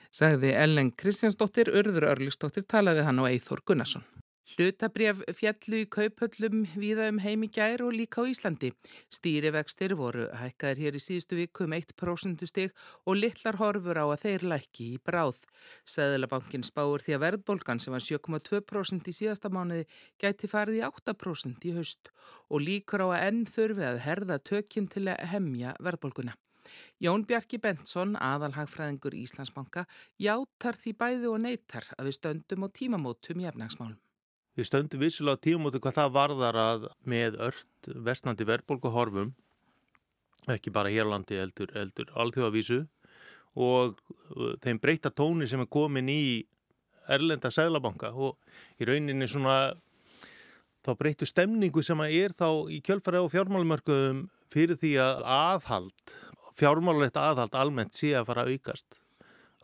Sagði 0.09 0.53
Ellen 0.57 0.93
Kristjánsdóttir, 0.97 1.69
Urður 1.69 2.07
Örlíksdóttir, 2.13 2.65
talaði 2.65 3.03
hann 3.05 3.21
og 3.21 3.29
Eithor 3.29 3.61
Gunnarsson. 3.67 4.07
Hlutabrjaf 4.49 5.19
fjallu 5.37 5.83
í 5.83 5.87
kaupöllum 5.93 6.63
viða 6.73 7.05
um 7.11 7.19
heimi 7.21 7.51
gær 7.53 7.83
og 7.85 7.93
líka 7.93 8.23
á 8.25 8.29
Íslandi. 8.31 8.71
Stýrivextir 9.13 9.93
voru 9.99 10.25
hækkaðir 10.39 10.81
hér 10.87 10.97
í 10.97 11.01
síðustu 11.05 11.37
viku 11.37 11.67
um 11.67 11.75
1% 11.77 12.41
stig 12.49 12.73
og 13.05 13.19
litlar 13.19 13.59
horfur 13.61 13.99
á 14.01 14.09
að 14.09 14.23
þeir 14.23 14.47
lækki 14.53 14.87
í 14.95 14.97
bráð. 15.05 15.43
Sæðilabankin 15.85 16.65
spáur 16.65 17.05
því 17.05 17.17
að 17.19 17.23
verðbolgan 17.27 17.83
sem 17.83 17.93
var 17.93 18.01
7,2% 18.07 19.13
í 19.13 19.15
síðasta 19.19 19.53
mánuði 19.53 19.85
gæti 20.17 20.49
farið 20.49 20.81
í 20.81 20.83
8% 20.89 21.69
í 21.69 21.75
haust 21.77 22.09
og 22.49 22.65
líkur 22.65 23.05
á 23.05 23.07
að 23.13 23.29
enn 23.29 23.45
þurfi 23.45 23.85
að 23.85 24.03
herða 24.07 24.41
tökinn 24.41 24.89
til 24.89 25.05
að 25.13 25.29
hemja 25.29 25.77
verðbolguna. 25.77 26.33
Jón 26.97 27.21
Bjarki 27.29 27.61
Bentsson, 27.61 28.17
aðalhagfræðingur 28.17 29.13
Íslandsbanka, 29.13 29.85
játar 30.17 30.77
því 30.77 30.97
bæði 30.97 31.31
og 31.31 31.41
neytar 31.45 31.89
að 31.97 32.09
við 32.09 32.21
stöndum 32.21 32.65
á 32.65 32.67
tímamótum 32.73 33.41
í 33.41 33.49
efnagsmálum. 33.49 33.97
Við 34.59 34.67
stöndum 34.67 34.99
vissulega 34.99 35.39
tímamótum 35.39 35.79
hvað 35.79 35.93
það 35.95 36.15
varðar 36.17 36.57
að 36.59 36.85
með 37.07 37.37
ört 37.45 37.89
vestnandi 38.03 38.43
verðbólkuhorfum, 38.43 39.29
ekki 40.51 40.73
bara 40.75 40.91
hérlandi 40.91 41.37
eldur, 41.39 41.71
eldur 41.79 42.09
alþjóðavísu 42.19 42.81
og 43.55 44.01
uh, 44.35 44.57
þeim 44.59 44.81
breyta 44.83 45.13
tóni 45.15 45.47
sem 45.47 45.63
er 45.63 45.69
komin 45.71 46.11
í 46.11 46.43
Erlenda 47.07 47.47
Sælabanka 47.55 48.11
og 48.11 48.35
í 48.83 48.89
rauninni 48.89 49.29
svona 49.31 49.71
þá 50.83 50.91
breytu 50.99 51.29
stemningu 51.29 51.79
sem 51.85 52.03
er 52.09 52.35
þá 52.35 52.67
í 52.67 52.81
kjölfara 52.83 53.23
og 53.23 53.31
fjármálumörkuðum 53.31 54.25
fyrir 54.51 54.75
því 54.81 54.97
að 55.05 55.23
aðhald 55.39 56.15
fjármálulegt 56.59 57.15
aðhald 57.15 57.55
almennt 57.55 57.95
sé 57.95 58.11
að 58.19 58.27
fara 58.27 58.43
að 58.43 58.57
aukast. 58.57 58.99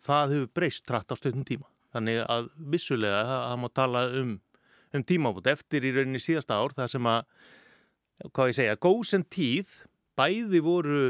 Það 0.06 0.38
hefur 0.38 0.52
breyst 0.56 0.88
trætt 0.88 1.12
á 1.12 1.16
stöðnum 1.20 1.48
tíma. 1.52 1.68
Þannig 1.92 2.24
að 2.32 2.50
vissulega 2.72 3.24
það 3.28 3.60
má 3.60 3.70
tala 3.76 4.08
um, 4.22 4.36
um 4.98 5.06
tímabútt 5.06 5.50
eftir 5.52 5.86
í 5.88 5.94
rauninni 5.96 6.22
síðasta 6.24 6.58
ár 6.60 6.76
þar 6.78 6.92
sem 6.94 7.10
að, 7.12 7.28
hvað 8.32 8.52
ég 8.52 8.58
segja, 8.60 8.80
góðsend 8.86 9.30
tíð, 9.34 9.74
bæði 10.16 10.62
voru 10.64 11.04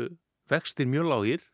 vextir 0.52 0.90
mjög 0.90 1.10
lágir, 1.12 1.48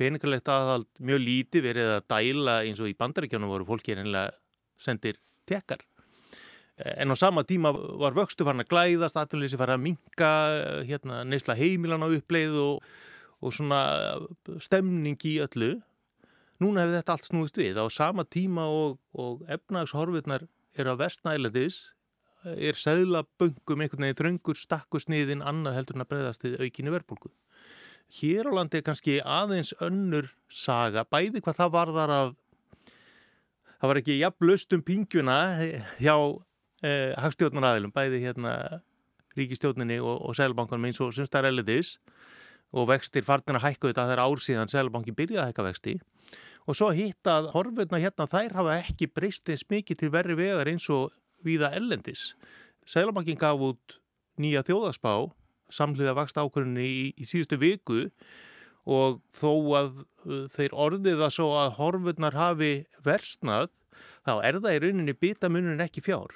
peningarlegt 0.00 0.50
aðhald 0.50 0.88
mjög 1.04 1.22
líti 1.22 1.62
verið 1.64 1.94
að 1.98 2.08
dæla 2.10 2.58
eins 2.64 2.80
og 2.82 2.90
í 2.90 2.96
bandaríkjónum 2.98 3.52
voru 3.52 3.68
fólki 3.68 3.94
einlega 3.94 4.32
sendir 4.80 5.20
tekar. 5.48 5.84
En 6.96 7.12
á 7.12 7.16
sama 7.20 7.44
tíma 7.46 7.70
var 7.72 8.16
vöxtu 8.16 8.46
farin 8.48 8.64
að 8.64 8.72
glæðast, 8.72 9.18
aðlunleysi 9.20 9.60
farin 9.60 9.76
að 9.76 9.84
minka, 9.84 10.30
hérna, 10.88 11.20
neysla 11.28 11.54
heimilan 11.58 12.02
á 12.02 12.08
uppleið 12.08 12.56
og 12.58 12.86
og 13.42 13.54
svona 13.54 13.80
stemning 14.62 15.18
í 15.26 15.38
öllu. 15.42 15.74
Núna 16.62 16.84
hefur 16.84 16.98
þetta 17.00 17.14
allt 17.16 17.28
snúist 17.28 17.58
við. 17.58 17.78
Á 17.82 17.86
sama 17.90 18.24
tíma 18.24 18.68
og, 18.70 19.00
og 19.18 19.42
efnagshorfurnar 19.50 20.46
er 20.78 20.90
að 20.90 21.02
vestnæleðis 21.04 21.80
er 22.42 22.78
segðlaböngum 22.78 23.84
einhvern 23.84 24.06
veginn 24.06 24.18
þröngur 24.18 24.58
stakkusniðin 24.58 25.44
annað 25.46 25.78
heldur 25.78 25.98
en 25.98 26.04
að 26.04 26.10
breyðast 26.10 26.46
við 26.46 26.58
aukinni 26.64 26.94
verbulgu. 26.94 27.30
Hér 28.12 28.50
á 28.50 28.52
landi 28.58 28.80
er 28.80 28.86
kannski 28.86 29.18
aðeins 29.24 29.72
önnur 29.80 30.32
saga, 30.50 31.04
bæði 31.06 31.40
hvað 31.40 31.60
það 31.60 31.74
varðar 31.76 32.14
að 32.16 32.32
það 33.78 33.90
var 33.92 34.00
ekki 34.02 34.18
jafnlust 34.18 34.74
um 34.76 34.82
pingjuna 34.86 35.38
hjá 36.02 36.16
eh, 36.82 37.14
hagstjórnaræðilum, 37.22 37.94
bæði 37.94 38.24
hérna 38.26 38.82
ríkistjórninni 39.38 40.00
og, 40.02 40.18
og 40.28 40.36
selbankanum 40.36 40.90
eins 40.90 41.00
og 41.00 41.14
semst 41.16 41.32
það 41.32 41.46
er 41.46 41.52
eliðis 41.54 41.94
og 42.72 42.88
vextir 42.88 43.24
farnir 43.24 43.58
að 43.58 43.68
hækka 43.68 43.90
þetta 43.90 44.08
þegar 44.08 44.24
ár 44.24 44.42
síðan 44.44 44.72
Sælabankin 44.72 45.16
byrjaði 45.16 45.42
að 45.42 45.50
hækka 45.50 45.66
vexti 45.68 45.94
og 46.66 46.78
svo 46.78 46.92
hitt 46.94 47.26
að 47.28 47.50
horfurna 47.56 48.00
hérna 48.02 48.28
þær 48.30 48.56
hafa 48.60 48.78
ekki 48.84 49.10
breyst 49.10 49.50
eins 49.50 49.64
mikið 49.70 50.02
til 50.02 50.12
verri 50.14 50.36
vegar 50.38 50.70
eins 50.70 50.88
og 50.92 51.10
viða 51.42 51.72
ellendis. 51.74 52.32
Sælabankin 52.86 53.40
gaf 53.40 53.60
út 53.62 53.98
nýja 54.40 54.62
þjóðaspá 54.66 55.32
samliða 55.72 56.14
vakst 56.16 56.38
ákvörðinni 56.38 56.86
í, 56.86 57.04
í 57.16 57.26
síðustu 57.26 57.58
viku 57.60 58.06
og 58.88 59.20
þó 59.34 59.52
að 59.78 59.90
uh, 60.02 60.46
þeir 60.52 60.74
orðið 60.86 61.22
að 61.22 61.34
svo 61.36 61.48
að 61.58 61.76
horfurnar 61.78 62.36
hafi 62.36 62.72
versnað 63.06 63.70
þá 64.26 64.34
er 64.42 64.58
það 64.60 64.76
í 64.76 64.82
rauninni 64.84 65.18
bitamunin 65.18 65.82
ekki 65.82 66.02
fjár. 66.04 66.30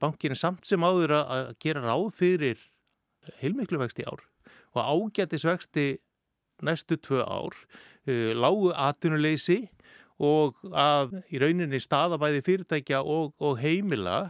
Bankin 0.00 0.34
er 0.34 0.36
samt 0.36 0.66
sem 0.68 0.82
áður 0.84 1.14
að 1.16 1.54
gera 1.62 1.80
ráð 1.86 2.10
fyrir 2.18 2.60
heilmiklu 3.40 3.80
vexti 3.80 4.04
ár 4.04 4.20
og 4.76 4.80
ágætisvexti 4.84 5.86
næstu 6.66 6.98
tvö 7.00 7.24
ár, 7.24 7.56
uh, 8.08 8.32
lágu 8.36 8.72
atunuleysi 8.74 9.62
og 10.20 10.60
að 10.76 11.16
í 11.32 11.40
rauninni 11.40 11.80
staðabæði 11.80 12.44
fyrirtækja 12.44 13.00
og, 13.00 13.32
og 13.40 13.56
heimila 13.62 14.28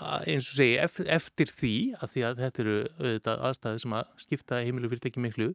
eins 0.00 0.48
og 0.48 0.56
segi 0.56 1.06
eftir 1.12 1.50
því 1.52 1.74
að 2.00 2.12
því 2.14 2.22
að 2.24 2.38
þetta 2.40 2.62
eru 2.62 2.76
auðvitað 2.96 3.42
aðstæði 3.48 3.82
sem 3.82 3.96
að 3.98 4.12
skipta 4.24 4.60
heimilu 4.64 4.90
fyrirtæki 4.90 5.22
miklu 5.22 5.48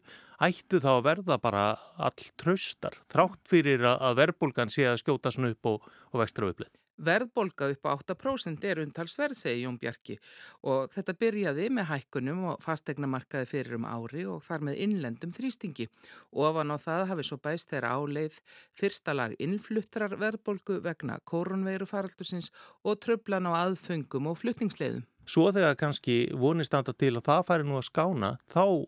ættu 0.48 0.82
þá 0.84 0.90
að 0.94 1.06
verða 1.10 1.38
bara 1.42 1.64
all 1.98 2.28
tröstar 2.38 3.00
þrátt 3.12 3.42
fyrir 3.50 3.88
að 3.90 4.20
verðbólgan 4.22 4.72
sé 4.72 4.86
að 4.88 5.02
skjóta 5.02 5.34
svona 5.34 5.56
upp 5.56 5.72
og, 5.74 5.88
og 6.14 6.22
vextra 6.22 6.52
uppleið. 6.52 6.76
Verðbolga 6.98 7.70
upp 7.74 7.86
á 7.86 7.94
8% 7.94 8.64
er 8.66 8.82
undalsverð, 8.82 9.38
segi 9.38 9.66
Jón 9.66 9.78
Bjarki 9.78 10.18
og 10.66 10.90
þetta 10.96 11.14
byrjaði 11.22 11.68
með 11.78 11.90
hækkunum 11.92 12.44
og 12.52 12.64
fastegnamarkaði 12.66 13.50
fyrir 13.52 13.78
um 13.78 13.86
ári 13.86 14.26
og 14.26 14.42
þar 14.48 14.66
með 14.70 14.82
innlendum 14.88 15.36
þrýstingi. 15.38 15.88
Ofan 16.34 16.74
á 16.74 16.78
það 16.82 17.04
hafi 17.12 17.28
svo 17.30 17.38
bæst 17.44 17.70
þeirra 17.70 17.94
áleið 18.02 18.40
fyrsta 18.78 19.14
lag 19.14 19.36
innfluttrar 19.38 20.18
verðbolgu 20.18 20.80
vegna 20.86 21.20
korunveirufaraldusins 21.30 22.50
og 22.82 22.98
tröflan 23.06 23.46
á 23.46 23.68
aðfungum 23.68 24.32
og 24.34 24.42
fluttingsleiðum. 24.42 25.06
Svo 25.28 25.52
þegar 25.52 25.78
kannski 25.78 26.32
vonistanda 26.34 26.96
til 26.96 27.14
að 27.20 27.28
það 27.28 27.48
færi 27.52 27.68
nú 27.68 27.78
að 27.78 27.90
skána, 27.92 28.30
þá 28.48 28.88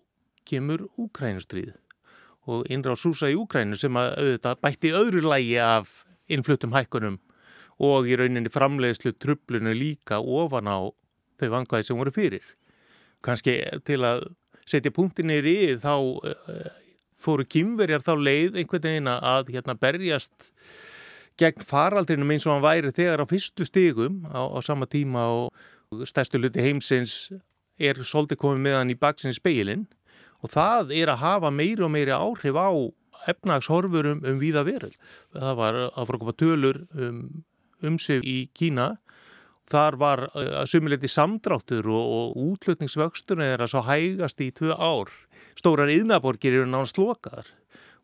kemur 0.49 0.87
Úkrænustrið 0.97 1.75
og 2.49 2.65
innráð 2.71 3.03
súsa 3.03 3.29
í 3.29 3.37
Úkrænu 3.37 3.77
sem 3.77 3.97
að 3.99 4.13
auðvitað 4.17 4.61
bætti 4.63 4.93
öðru 4.97 5.21
lægi 5.27 5.57
af 5.61 5.99
innfluttum 6.31 6.73
hækkunum 6.73 7.19
og 7.79 8.09
í 8.09 8.17
rauninni 8.19 8.51
framleiðslu 8.51 9.13
trublunu 9.15 9.73
líka 9.75 10.19
ofan 10.19 10.67
á 10.67 10.79
þau 11.39 11.49
vangvæði 11.55 11.87
sem 11.87 11.99
voru 11.99 12.13
fyrir. 12.13 12.43
Kanski 13.23 13.55
til 13.87 14.01
að 14.07 14.27
setja 14.69 14.93
punktinni 14.93 15.39
í 15.39 15.57
þá 15.79 15.93
uh, 15.95 16.69
fóru 17.19 17.45
kýmverjar 17.47 18.03
þá 18.03 18.13
leið 18.19 18.61
einhvern 18.61 18.85
veginn 18.85 19.11
að 19.11 19.53
hérna, 19.55 19.75
berjast 19.75 20.51
gegn 21.39 21.63
faraldrinum 21.63 22.31
eins 22.33 22.45
og 22.47 22.57
hann 22.57 22.65
væri 22.65 22.93
þegar 22.95 23.23
á 23.23 23.31
fyrstu 23.31 23.67
stigum 23.67 24.23
á, 24.27 24.43
á 24.43 24.59
sama 24.63 24.87
tíma 24.87 25.25
og 25.31 26.03
stærstu 26.07 26.39
luti 26.39 26.63
heimsins 26.63 27.29
er 27.79 27.99
svolítið 28.03 28.41
komið 28.43 28.63
með 28.65 28.77
hann 28.77 28.93
í 28.93 28.99
baksins 28.99 29.39
speilin 29.39 29.87
og 30.43 30.51
það 30.51 30.93
er 30.95 31.11
að 31.11 31.23
hafa 31.23 31.51
meiri 31.51 31.85
og 31.87 31.93
meiri 31.95 32.15
áhrif 32.15 32.59
á 32.59 32.69
efnagshorfurum 33.27 34.23
um 34.23 34.39
víða 34.39 34.63
veröld. 34.63 34.95
Það 35.35 35.55
var 35.59 35.77
að 35.89 35.95
fara 35.95 36.15
að 36.15 36.21
koma 36.21 36.35
tölur 36.39 36.81
um 36.95 37.17
um 37.85 37.99
sig 38.01 38.25
í 38.25 38.37
Kína. 38.55 38.97
Þar 39.69 39.97
var 40.01 40.23
að 40.33 40.65
sumileiti 40.71 41.09
samdráttur 41.11 41.85
og, 41.93 42.13
og 42.19 42.37
útlutningsvöxtur 42.41 43.43
er 43.45 43.61
að 43.61 43.73
svo 43.75 43.83
hægast 43.85 44.41
í 44.41 44.49
tvö 44.55 44.73
ár. 44.73 45.11
Stórar 45.59 45.91
yðnaborgir 45.93 46.55
eru 46.57 46.69
náðan 46.69 46.89
slokaðar 46.89 47.51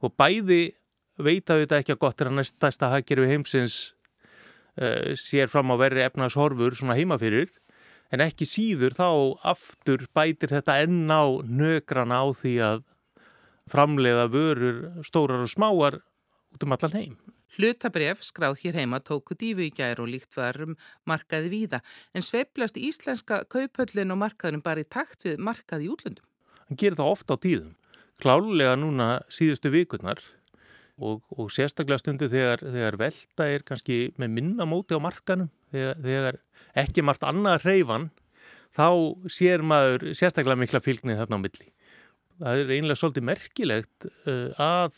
og 0.03 0.13
bæði 0.19 0.75
veita 1.17 1.57
þetta 1.57 1.79
ekki 1.81 1.95
að 1.95 2.01
gott 2.03 2.21
er 2.21 2.29
að 2.29 2.39
næstasta 2.39 2.91
hagkerfi 2.91 3.29
heimsins 3.31 3.77
uh, 4.81 5.15
sér 5.17 5.49
fram 5.51 5.71
á 5.71 5.75
verri 5.79 6.03
efnagshorfur 6.05 6.75
svona 6.77 6.97
heimafyrir 6.99 7.49
en 8.13 8.23
ekki 8.25 8.47
síður 8.47 8.95
þá 8.97 9.07
aftur 9.55 10.05
bætir 10.15 10.51
þetta 10.53 10.77
enn 10.83 11.07
á 11.09 11.25
nögrana 11.43 12.21
á 12.21 12.27
því 12.35 12.55
að 12.67 12.83
framleiða 13.71 14.27
vörur 14.29 14.81
stórar 15.05 15.41
og 15.41 15.49
smáar 15.49 16.01
út 16.53 16.65
um 16.67 16.75
allan 16.75 16.97
heim. 16.99 17.15
Hlutabref 17.55 18.23
skráð 18.25 18.59
hér 18.63 18.79
heima 18.81 18.99
tóku 18.99 19.35
dífu 19.39 19.63
í 19.63 19.71
gær 19.75 20.01
og 20.03 20.09
líkt 20.11 20.35
varum 20.35 20.75
markaði 21.07 21.51
víða 21.53 21.81
en 22.13 22.25
sveiplast 22.25 22.77
íslenska 22.77 23.43
kaupöllin 23.51 24.11
og 24.11 24.21
markaðin 24.23 24.63
bara 24.65 24.83
í 24.83 24.87
takt 24.87 25.23
við 25.27 25.39
markaði 25.39 25.87
í 25.87 25.91
útlöndum. 25.93 26.25
Hann 26.67 26.79
gerir 26.81 26.97
það 26.99 27.11
ofta 27.13 27.37
á 27.37 27.43
tíðum. 27.45 27.75
Klálega 28.19 28.75
núna 28.79 29.07
síðustu 29.31 29.71
vikurnar 29.71 30.21
og, 30.97 31.23
og 31.35 31.51
sérstaklega 31.51 31.99
stundu 32.01 32.29
þegar, 32.31 32.63
þegar 32.63 32.99
velta 32.99 33.47
er 33.51 33.65
kannski 33.67 33.99
með 34.19 34.35
minna 34.37 34.67
móti 34.67 34.95
á 34.95 34.99
markanum 35.03 35.51
þegar, 35.71 35.99
þegar 36.03 36.39
ekki 36.85 37.03
margt 37.05 37.25
annað 37.27 37.65
hreyfan 37.65 38.09
þá 38.75 38.87
sér 39.31 39.63
maður 39.63 40.09
sérstaklega 40.15 40.59
mikla 40.59 40.83
fylgnið 40.83 41.21
þarna 41.21 41.39
á 41.39 41.43
milli. 41.45 41.69
Það 42.35 42.61
er 42.61 42.71
einlega 42.75 42.99
svolítið 42.99 43.27
merkilegt 43.29 44.07
uh, 44.27 44.49
að 44.59 44.97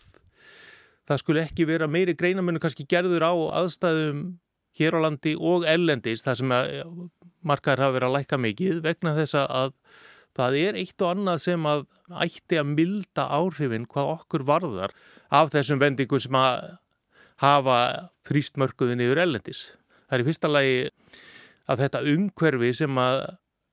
það 1.07 1.21
skulle 1.21 1.45
ekki 1.45 1.67
vera 1.69 1.87
meiri 1.89 2.15
greinamennu 2.17 2.61
kannski 2.63 2.87
gerður 2.89 3.25
á 3.27 3.33
aðstæðum 3.61 4.25
hér 4.77 4.97
á 4.97 4.99
landi 5.07 5.33
og 5.39 5.65
ellendist 5.67 6.27
þar 6.27 6.41
sem 6.41 6.53
að 6.53 6.73
markaður 7.47 7.85
hafa 7.85 7.95
verið 7.95 8.09
að 8.09 8.17
læka 8.17 8.39
mikið 8.41 8.81
vegna 8.85 9.15
þess 9.17 9.37
að 9.39 9.77
það 10.37 10.57
er 10.61 10.77
eitt 10.77 11.01
og 11.01 11.13
annað 11.13 11.39
sem 11.47 11.69
að 11.69 11.85
ætti 12.25 12.59
að 12.59 12.73
milda 12.75 13.25
áhrifin 13.39 13.87
hvað 13.89 14.11
okkur 14.17 14.45
varðar 14.47 14.93
af 15.33 15.49
þessum 15.55 15.81
vendingum 15.81 16.21
sem 16.21 16.37
að 16.37 16.77
hafa 17.41 17.79
þrýstmörkuðin 18.27 19.03
yfir 19.05 19.21
ellendis. 19.23 19.63
Það 20.07 20.17
er 20.17 20.23
í 20.23 20.27
fyrsta 20.27 20.51
lagi 20.51 20.77
að 21.67 21.83
þetta 21.83 22.03
umhverfi 22.13 22.71
sem 22.81 23.01
að 23.01 23.17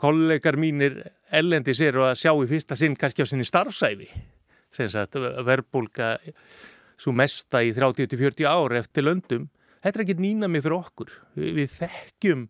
kollegar 0.00 0.58
mínir 0.60 0.98
ellendis 1.34 1.80
eru 1.84 2.04
að 2.08 2.18
sjá 2.22 2.32
í 2.34 2.48
fyrsta 2.50 2.78
sinn 2.78 2.96
kannski 2.98 3.24
á 3.24 3.26
sinni 3.28 3.46
starfsæfi 3.48 4.08
sem 4.74 4.88
sagt 4.90 5.16
verbulga 5.46 6.16
svo 7.00 7.14
mesta 7.16 7.62
í 7.64 7.72
30-40 7.76 8.46
ár 8.48 8.74
eftir 8.78 9.06
löndum. 9.06 9.48
Þetta 9.84 10.00
er 10.00 10.04
ekki 10.06 10.16
nýna 10.20 10.48
mig 10.48 10.64
fyrir 10.64 10.78
okkur. 10.78 11.10
Við, 11.36 11.66
þekkjum 11.74 12.46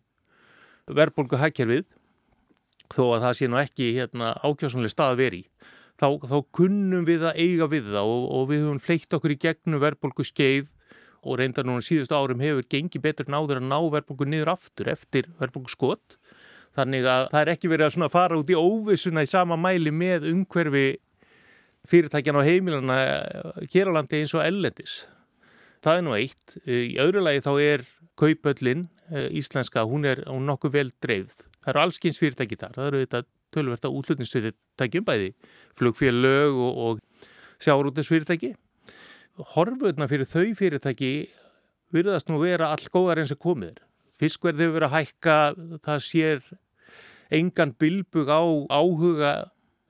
verbulgu 0.95 1.39
hækjarfið 1.41 1.85
þó 2.93 3.03
að 3.15 3.25
það 3.25 3.37
sé 3.39 3.49
nú 3.49 3.59
ekki 3.59 3.89
hérna, 3.97 4.35
ákjásanlega 4.45 4.93
stað 4.93 5.13
að 5.15 5.21
veri 5.23 5.41
þá, 5.97 6.07
þá 6.21 6.37
kunnum 6.53 7.05
við 7.07 7.25
að 7.25 7.39
eiga 7.41 7.67
við 7.71 7.91
það 7.95 8.11
og, 8.13 8.25
og 8.37 8.47
við 8.51 8.65
höfum 8.65 8.81
fleitt 8.83 9.17
okkur 9.17 9.33
í 9.33 9.39
gegnum 9.41 9.81
verbulgu 9.81 10.25
skeið 10.27 10.69
og 11.25 11.39
reyndar 11.41 11.65
núna 11.65 11.81
síðustu 11.81 12.13
árum 12.13 12.43
hefur 12.45 12.67
gengið 12.69 13.01
betur 13.07 13.31
náður 13.33 13.63
að 13.63 13.69
ná 13.71 13.79
verbulgu 13.95 14.27
niður 14.29 14.53
aftur 14.53 14.91
eftir 14.93 15.31
verbulgu 15.39 15.73
skott 15.73 16.19
Þannig 16.75 17.05
að 17.07 17.29
það 17.31 17.41
er 17.41 17.49
ekki 17.53 17.69
verið 17.71 17.97
að 18.03 18.11
fara 18.11 18.37
út 18.39 18.49
í 18.51 18.55
óvissuna 18.59 19.23
í 19.23 19.29
sama 19.31 19.55
mæli 19.55 19.93
með 19.95 20.27
umhverfi 20.33 20.87
fyrirtækjan 21.89 22.39
á 22.39 22.47
heimilana 22.47 22.97
hér 23.71 23.91
á 23.91 23.95
landi 23.95 24.21
eins 24.21 24.33
og 24.35 24.43
ellendis. 24.45 25.03
Það 25.85 25.99
er 25.99 26.05
nú 26.05 26.15
eitt. 26.17 26.57
Í 26.65 26.97
öðru 27.01 27.23
lagi 27.23 27.43
þá 27.45 27.51
er 27.61 27.85
kaupöllin 28.17 28.87
eh, 29.11 29.29
íslenska, 29.37 29.85
hún 29.85 30.07
er 30.07 30.23
hún 30.25 30.47
nokkuð 30.49 30.75
vel 30.77 30.91
dreifð. 31.03 31.45
Það 31.61 31.71
eru 31.73 31.83
allskins 31.83 32.19
fyrirtæki 32.21 32.59
þar. 32.61 32.75
Það 32.77 32.89
eru 32.89 33.01
þetta 33.03 33.23
tölverta 33.55 33.91
útlutningsfyrirtækjum 33.93 35.07
bæði, 35.07 35.31
flugfélög 35.79 36.59
og, 36.65 36.83
og 36.85 37.63
sjárútisfyrirtæki. 37.63 38.53
Horfurna 39.55 40.07
fyrir 40.07 40.29
þau 40.29 40.55
fyrirtæki 40.57 41.11
virðast 41.95 42.29
nú 42.31 42.39
vera 42.41 42.71
all 42.73 42.91
góðar 42.91 43.21
eins 43.21 43.33
og 43.35 43.41
komið 43.43 43.75
er. 43.75 43.81
Fiskverði 44.19 44.63
hefur 44.63 44.77
verið 44.77 44.87
að 44.87 44.95
hækka, 44.95 45.37
það 45.83 46.05
sér 46.05 46.45
engan 47.35 47.73
bilbug 47.79 48.31
á 48.31 48.43
áhuga 48.71 49.33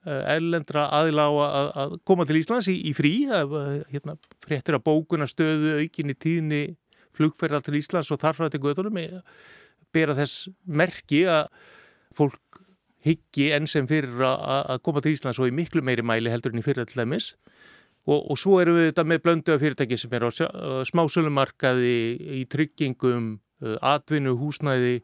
ellendra 0.06 0.86
eh, 0.86 0.96
aðila 1.00 1.28
á 1.28 1.32
að, 1.46 1.70
að 1.82 1.94
koma 2.08 2.26
til 2.28 2.40
Íslands 2.40 2.70
í, 2.72 2.76
í 2.90 2.92
frí 2.96 3.14
hérna, 3.26 4.16
fréttir 4.44 4.78
að 4.78 4.84
bókuna 4.86 5.28
stöðu 5.30 5.78
aukinni 5.82 6.14
tíðni 6.14 6.62
flugferðar 7.16 7.64
til 7.64 7.78
Íslands 7.80 8.12
og 8.12 8.20
þarfra 8.22 8.50
til 8.52 8.62
göðunum 8.62 9.00
bera 9.94 10.16
þess 10.18 10.50
merki 10.66 11.24
að 11.30 11.48
fólk 12.16 12.62
higgi 13.06 13.50
enn 13.54 13.68
sem 13.70 13.86
fyrir 13.88 14.18
að, 14.26 14.46
að 14.74 14.82
koma 14.84 15.02
til 15.02 15.14
Íslands 15.14 15.40
og 15.40 15.50
í 15.50 15.54
miklu 15.54 15.82
meiri 15.84 16.04
mæli 16.04 16.32
heldur 16.32 16.52
enn 16.52 16.60
í 16.60 16.66
fyrirallæmis 16.66 17.32
og, 18.06 18.20
og 18.30 18.38
svo 18.38 18.60
erum 18.62 18.78
við 18.78 18.90
þetta 18.90 19.04
með 19.06 19.22
blöndu 19.24 19.54
af 19.54 19.62
fyrirtæki 19.62 19.98
sem 19.98 20.14
er 20.16 20.26
á 20.26 20.30
smásölumarkaði 20.86 21.96
í 22.40 22.44
tryggingum, 22.50 23.36
eh, 23.64 23.76
atvinnu, 23.94 24.36
húsnæði 24.38 25.00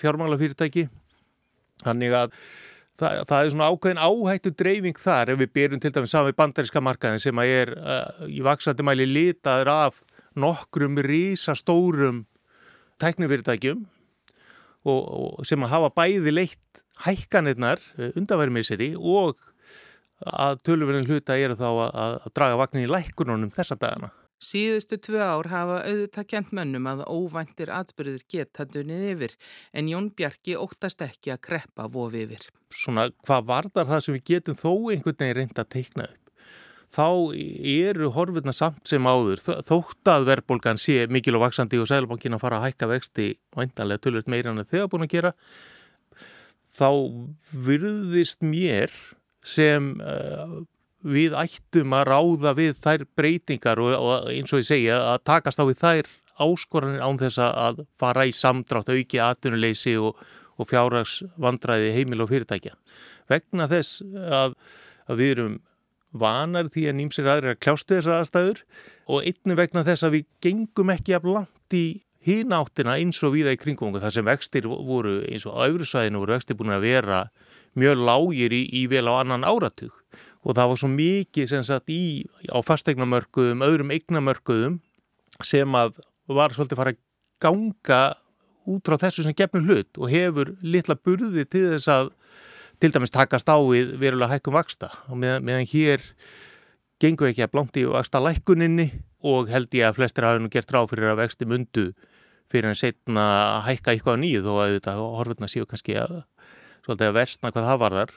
fjármálafyrirtæki. 0.00 0.88
Þannig 1.82 2.16
að 2.18 2.36
það, 3.02 3.22
það 3.30 3.44
er 3.44 3.52
svona 3.54 3.68
ákveðin 3.72 4.02
áhættu 4.02 4.52
dreifing 4.62 5.00
þar 5.00 5.32
ef 5.34 5.40
við 5.42 5.52
byrjum 5.58 5.82
til 5.82 5.92
dæmis 5.94 6.14
saman 6.14 6.32
í 6.32 6.38
bandaríska 6.38 6.82
markaðin 6.84 7.22
sem 7.22 7.42
að 7.42 7.54
er 7.56 7.72
uh, 7.78 8.26
í 8.28 8.42
vaksandi 8.44 8.86
mæli 8.86 9.08
litaður 9.10 9.72
af 9.72 10.02
nokkrum 10.38 11.00
rísastórum 11.04 12.22
tæknifyrirtækjum 13.02 13.84
og, 14.86 15.00
og 15.00 15.48
sem 15.48 15.62
að 15.64 15.74
hafa 15.74 15.92
bæði 15.98 16.34
leitt 16.34 16.82
hækkanirnar 17.04 17.82
uh, 17.98 18.10
undanverðmisseri 18.18 18.92
og 18.96 19.40
að 20.22 20.60
tölurverðin 20.66 21.08
hluta 21.10 21.36
er 21.36 21.56
þá 21.58 21.68
að, 21.68 21.88
að 22.04 22.18
draga 22.36 22.58
vagnin 22.60 22.86
í 22.86 22.90
lækkununum 22.90 23.50
þessa 23.54 23.78
dagana. 23.80 24.12
Síðustu 24.42 24.98
tvö 24.98 25.20
ár 25.22 25.48
hafa 25.52 25.76
auðvitað 25.86 26.26
kent 26.32 26.48
mönnum 26.56 26.88
að 26.90 27.04
óvæntir 27.06 27.70
atbyrðir 27.70 28.24
geta 28.32 28.66
dunnið 28.66 29.04
yfir 29.12 29.36
en 29.70 29.90
Jón 29.90 30.08
Bjarki 30.18 30.56
óttast 30.58 31.04
ekki 31.04 31.30
að 31.34 31.44
kreppa 31.46 31.86
vofi 31.86 32.24
yfir. 32.26 32.48
Svona 32.74 33.06
hvað 33.22 33.46
varðar 33.52 33.90
það 33.92 34.02
sem 34.06 34.16
við 34.16 34.26
getum 34.32 34.58
þó 34.58 34.72
einhvern 34.72 35.20
veginn 35.20 35.38
reynda 35.38 35.62
að 35.62 35.70
teikna 35.76 36.08
upp? 36.10 36.18
Þá 36.92 37.06
eru 37.72 38.10
horfurna 38.12 38.52
samt 38.52 38.90
sem 38.90 39.06
áður 39.08 39.40
þótt 39.40 40.10
að 40.12 40.26
verðbólgan 40.28 40.80
sé 40.80 41.06
mikil 41.08 41.38
og 41.38 41.46
vaksandi 41.46 41.78
og 41.80 41.88
sælbankin 41.88 42.36
að 42.36 42.42
fara 42.42 42.58
að 42.58 42.66
hækka 42.66 42.90
vexti 42.90 43.28
og 43.54 43.62
eindanlega 43.64 44.02
tölvöld 44.02 44.28
meira 44.28 44.52
en 44.52 44.66
þegar 44.66 44.90
búin 44.92 45.06
að 45.06 45.14
gera 45.14 45.32
þá 46.76 46.90
virðist 47.64 48.44
mér 48.44 48.92
sem 49.42 49.94
uh, 50.02 50.60
við 51.02 51.34
ættum 51.38 51.94
að 51.96 52.08
ráða 52.10 52.52
við 52.58 52.76
þær 52.82 53.06
breytingar 53.18 53.80
og, 53.82 53.94
og 53.96 54.28
eins 54.32 54.52
og 54.52 54.62
ég 54.62 54.68
segja 54.68 55.00
að 55.12 55.24
takast 55.28 55.62
á 55.62 55.64
við 55.66 55.80
þær 55.82 56.12
áskoranir 56.42 57.02
án 57.04 57.18
þess 57.20 57.42
að 57.42 57.82
fara 58.00 58.24
í 58.26 58.32
samdrátt 58.34 58.92
auki 58.92 59.20
aðtunuleysi 59.22 59.96
og, 60.00 60.16
og 60.56 60.70
fjárhags 60.70 61.20
vandræði 61.40 61.92
heimil 61.96 62.24
og 62.24 62.32
fyrirtækja. 62.32 62.74
Vegna 63.30 63.68
þess 63.70 64.00
að, 64.02 64.56
að 65.10 65.20
við 65.20 65.34
erum 65.36 65.60
vanar 66.12 66.68
því 66.72 66.88
að 66.90 66.98
nýmsir 66.98 67.28
aðri 67.28 67.52
að 67.52 67.60
kljástu 67.64 67.96
þessar 67.96 68.18
aðstæður 68.20 68.64
og 69.08 69.28
einnig 69.28 69.58
vegna 69.62 69.84
þess 69.86 70.06
að 70.06 70.18
við 70.18 70.26
gengum 70.44 70.92
ekki 70.92 71.16
af 71.16 71.28
langt 71.28 71.76
í 71.76 71.86
hináttina 72.22 72.98
eins 73.00 73.18
og 73.24 73.34
viða 73.34 73.54
í 73.54 73.58
kringum 73.58 73.96
þar 73.96 74.14
sem 74.14 74.26
vextir 74.28 74.68
voru 74.68 75.22
eins 75.26 75.46
og 75.48 75.56
ávrusæðinu 75.58 76.20
voru 76.22 76.36
vextir 76.36 76.58
búin 76.58 76.74
að 76.76 76.86
vera 76.86 77.22
mjög 77.78 78.04
lágir 78.04 78.52
í, 78.54 78.62
í 78.68 78.84
vel 78.92 79.08
á 79.08 79.24
annan 79.24 79.46
áratug 79.48 79.96
og 80.42 80.56
það 80.56 80.72
var 80.72 80.80
svo 80.80 80.90
mikið 80.90 81.50
sem 81.50 81.62
sagt 81.66 81.92
í 81.92 82.24
á 82.50 82.58
fastegnamörkuðum, 82.66 83.62
öðrum 83.66 83.92
eignamörkuðum 83.94 84.80
sem 85.46 85.78
að 85.78 86.00
var 86.30 86.54
svolítið 86.54 86.80
fara 86.80 86.94
að 86.94 87.00
ganga 87.42 88.02
út 88.70 88.86
frá 88.86 88.98
þessu 89.06 89.26
sem 89.26 89.36
gefnum 89.36 89.66
hlut 89.68 89.98
og 89.98 90.10
hefur 90.12 90.54
litla 90.62 90.96
burði 90.98 91.44
til 91.50 91.68
þess 91.74 91.90
að 91.90 92.12
til 92.82 92.90
dæmis 92.94 93.14
takast 93.14 93.50
á 93.50 93.58
við 93.62 93.94
verulega 94.00 94.34
hækkum 94.34 94.56
vaksta 94.56 94.90
og 95.08 95.18
meðan, 95.18 95.44
meðan 95.46 95.68
hér 95.70 96.02
gengur 97.02 97.30
ekki 97.30 97.44
að 97.46 97.52
blóndi 97.54 97.84
vaksta 97.86 98.22
lækkuninni 98.22 98.88
og 99.26 99.50
held 99.50 99.74
ég 99.78 99.86
að 99.86 99.98
flestir 99.98 100.26
hafa 100.26 100.42
nú 100.42 100.50
gert 100.50 100.74
ráð 100.74 100.90
fyrir 100.90 101.12
að 101.12 101.22
vexti 101.22 101.46
mundu 101.46 101.86
fyrir 102.52 102.70
en 102.70 102.78
setna 102.78 103.26
að 103.58 103.62
hækka 103.70 103.94
eitthvað 103.94 104.20
nýð 104.22 104.50
og 104.50 104.60
að 104.64 104.76
þetta 104.76 104.96
horfurna 104.98 105.50
séu 105.50 105.66
kannski 105.68 105.96
að, 106.02 106.22
að 106.90 107.08
versna 107.14 107.54
hvað 107.54 107.68
það 107.70 107.82
var 107.82 107.98
þar 108.00 108.14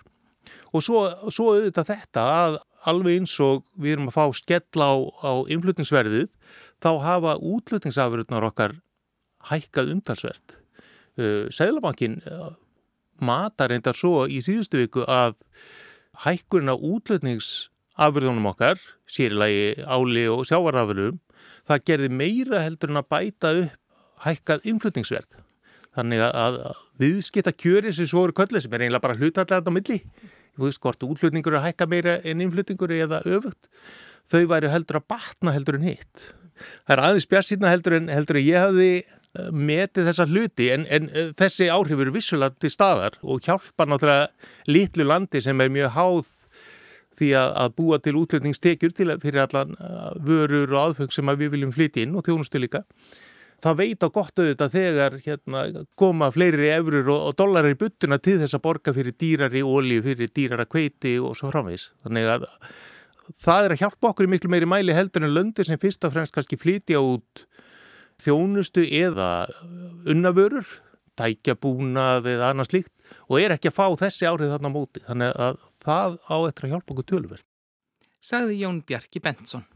og 0.76 0.84
svo, 0.84 1.06
svo 1.32 1.54
auðvitað 1.54 1.92
þetta 1.94 2.26
að 2.40 2.58
alveg 2.90 3.22
eins 3.22 3.34
og 3.42 3.64
við 3.82 3.96
erum 3.96 4.12
að 4.12 4.18
fá 4.18 4.26
skell 4.38 4.84
á, 4.84 4.94
á 5.26 5.32
innflutningsverðið 5.54 6.28
þá 6.84 6.92
hafa 7.06 7.38
útlutningsafurðunar 7.40 8.50
okkar 8.52 8.76
hækkað 9.50 9.94
umtalsverð 9.96 10.56
uh, 10.56 11.46
Sæðlabankin 11.54 12.20
uh, 12.30 12.52
matar 13.24 13.72
reyndar 13.72 13.98
svo 13.98 14.26
í 14.28 14.42
síðustu 14.46 14.84
viku 14.84 15.06
að 15.08 15.38
hækkurinn 16.26 16.72
á 16.72 16.76
útlutningsafurðunum 16.76 18.52
okkar 18.52 18.82
sérilagi 19.10 19.74
áli 19.88 20.28
og 20.32 20.46
sjávarafurðum 20.50 21.22
það 21.66 21.84
gerði 21.90 22.14
meira 22.22 22.62
heldur 22.62 22.94
en 22.94 23.02
að 23.02 23.10
bæta 23.16 23.56
upp 23.64 23.82
hækkað 24.26 24.70
innflutningsverð. 24.72 25.42
Þannig 25.96 26.22
að, 26.26 26.58
viðskita 27.00 27.54
kjöri 27.56 27.92
sem 27.96 28.08
svo 28.10 28.26
eru 28.26 28.36
köllið 28.36 28.66
sem 28.66 28.74
er 28.76 28.84
eiginlega 28.84 29.04
bara 29.04 29.16
hlutallega 29.20 29.64
á 29.64 29.72
milli 29.72 30.00
þú 30.56 30.68
veist 30.68 30.82
hvort 30.84 31.06
útlutningur 31.08 31.56
er 31.56 31.62
að 31.62 31.68
hækka 31.70 31.90
meira 31.92 32.18
en 32.24 32.44
innflutningur 32.44 32.94
eða 32.96 33.22
öfugt. 33.26 33.70
Þau 34.26 34.46
væri 34.50 34.72
heldur 34.74 35.02
að 35.02 35.08
batna 35.12 35.54
heldur 35.56 35.78
en 35.80 35.88
hitt. 35.92 36.30
Það 36.86 36.96
er 36.96 37.04
aðeins 37.10 37.30
bjart 37.30 37.68
heldur 37.70 37.98
en 38.00 38.10
heldur 38.10 38.40
en 38.40 38.48
ég 38.48 38.64
hafi 38.64 38.90
eh, 39.04 39.52
metið 39.52 40.10
þessa 40.10 40.28
hluti 40.30 40.70
en, 40.74 40.88
en 40.88 41.12
eh, 41.12 41.30
þessi 41.38 41.68
áhrif 41.74 42.02
eru 42.02 42.16
vissulega 42.16 42.56
til 42.64 42.72
staðar 42.72 43.20
og 43.22 43.44
hjálpa 43.44 43.88
náttúrulega 43.90 44.72
litlu 44.72 45.08
landi 45.08 45.44
sem 45.44 45.62
er 45.62 45.74
mjög 45.74 45.94
háð 45.98 46.34
því 47.20 47.30
að, 47.40 47.54
að 47.64 47.76
búa 47.80 48.00
til 48.04 48.16
útlutningstekjur 48.20 48.96
til 48.96 49.12
fyrir 49.20 49.44
allan 49.46 49.76
eh, 49.76 50.10
vörur 50.26 50.72
og 50.72 50.82
aðfeng 50.88 51.16
sem 51.16 51.36
við 51.36 51.56
viljum 51.58 51.76
flytja 51.76 52.06
inn 52.06 52.16
og 52.16 52.28
þjónustu 52.28 52.64
líka 52.64 52.86
það 53.64 53.78
veit 53.80 54.06
á 54.06 54.10
gott 54.14 54.42
auðvitað 54.42 54.76
þegar 54.76 55.18
hérna, 55.26 55.62
koma 56.00 56.30
fleiri 56.34 56.70
eurur 56.76 57.10
og, 57.14 57.22
og 57.30 57.38
dollarar 57.40 57.76
í 57.76 57.80
buttuna 57.80 58.20
til 58.20 58.38
þess 58.42 58.58
að 58.58 58.66
borga 58.66 58.94
fyrir 58.96 59.16
dýrari 59.16 59.64
ólíu, 59.66 60.04
fyrir 60.06 60.32
dýrara 60.36 60.68
kveiti 60.70 61.16
og 61.22 61.38
svo 61.40 61.52
framvegs. 61.54 61.90
Þannig 62.06 62.32
að 62.36 62.48
það 63.42 63.68
er 63.68 63.76
að 63.76 63.84
hjálpa 63.84 64.12
okkur 64.12 64.28
í 64.28 64.34
miklu 64.36 64.52
meiri 64.54 64.70
mæli 64.70 64.96
heldur 64.96 65.26
en 65.26 65.34
löndir 65.36 65.68
sem 65.68 65.82
fyrst 65.82 66.06
og 66.06 66.16
fremst 66.16 66.36
kannski 66.36 66.60
flytja 66.62 67.02
út 67.02 67.46
þjónustu 68.22 68.86
eða 68.86 69.48
unnavörur, 70.08 70.68
tækjabúnað 71.20 72.30
eða 72.36 72.52
annað 72.52 72.72
slíkt 72.72 72.94
og 73.30 73.40
er 73.40 73.56
ekki 73.56 73.72
að 73.72 73.78
fá 73.78 73.86
þessi 74.04 74.28
árið 74.28 74.56
þarna 74.56 74.74
móti. 74.74 75.04
Þannig 75.08 75.36
að 75.48 75.62
það 75.86 76.18
á 76.28 76.36
eftir 76.50 76.68
að 76.68 76.76
hjálpa 76.76 76.96
okkur 76.96 77.10
tölverð. 77.14 77.48
Sagði 78.26 78.60
Jón 78.64 78.82
Bjarki 78.88 79.22
Bentsson. 79.22 79.68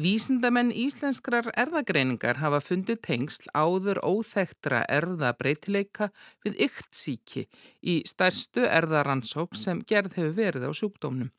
Vísindamenn 0.00 0.70
íslenskrar 0.72 1.50
erðagreiningar 1.60 2.38
hafa 2.40 2.60
fundið 2.64 3.00
tengsl 3.04 3.50
áður 3.52 3.98
óþektra 4.06 4.78
erðabreitileika 4.88 6.08
við 6.46 6.56
yktsíki 6.68 7.42
í 7.84 7.98
stærstu 8.08 8.64
erðaransók 8.64 9.58
sem 9.60 9.82
gerð 9.90 10.16
hefur 10.16 10.32
verið 10.38 10.64
á 10.64 10.72
sjúkdómnum. 10.80 11.34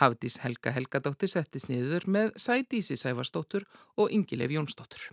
Hafdís 0.00 0.38
Helga 0.46 0.72
Helgadóttir 0.78 1.34
settist 1.34 1.68
niður 1.68 2.08
með 2.08 2.32
Sædísi 2.40 2.96
Sæfarsdóttur 2.96 3.68
og 4.00 4.14
Ingilef 4.16 4.54
Jónsdóttur. 4.54 5.10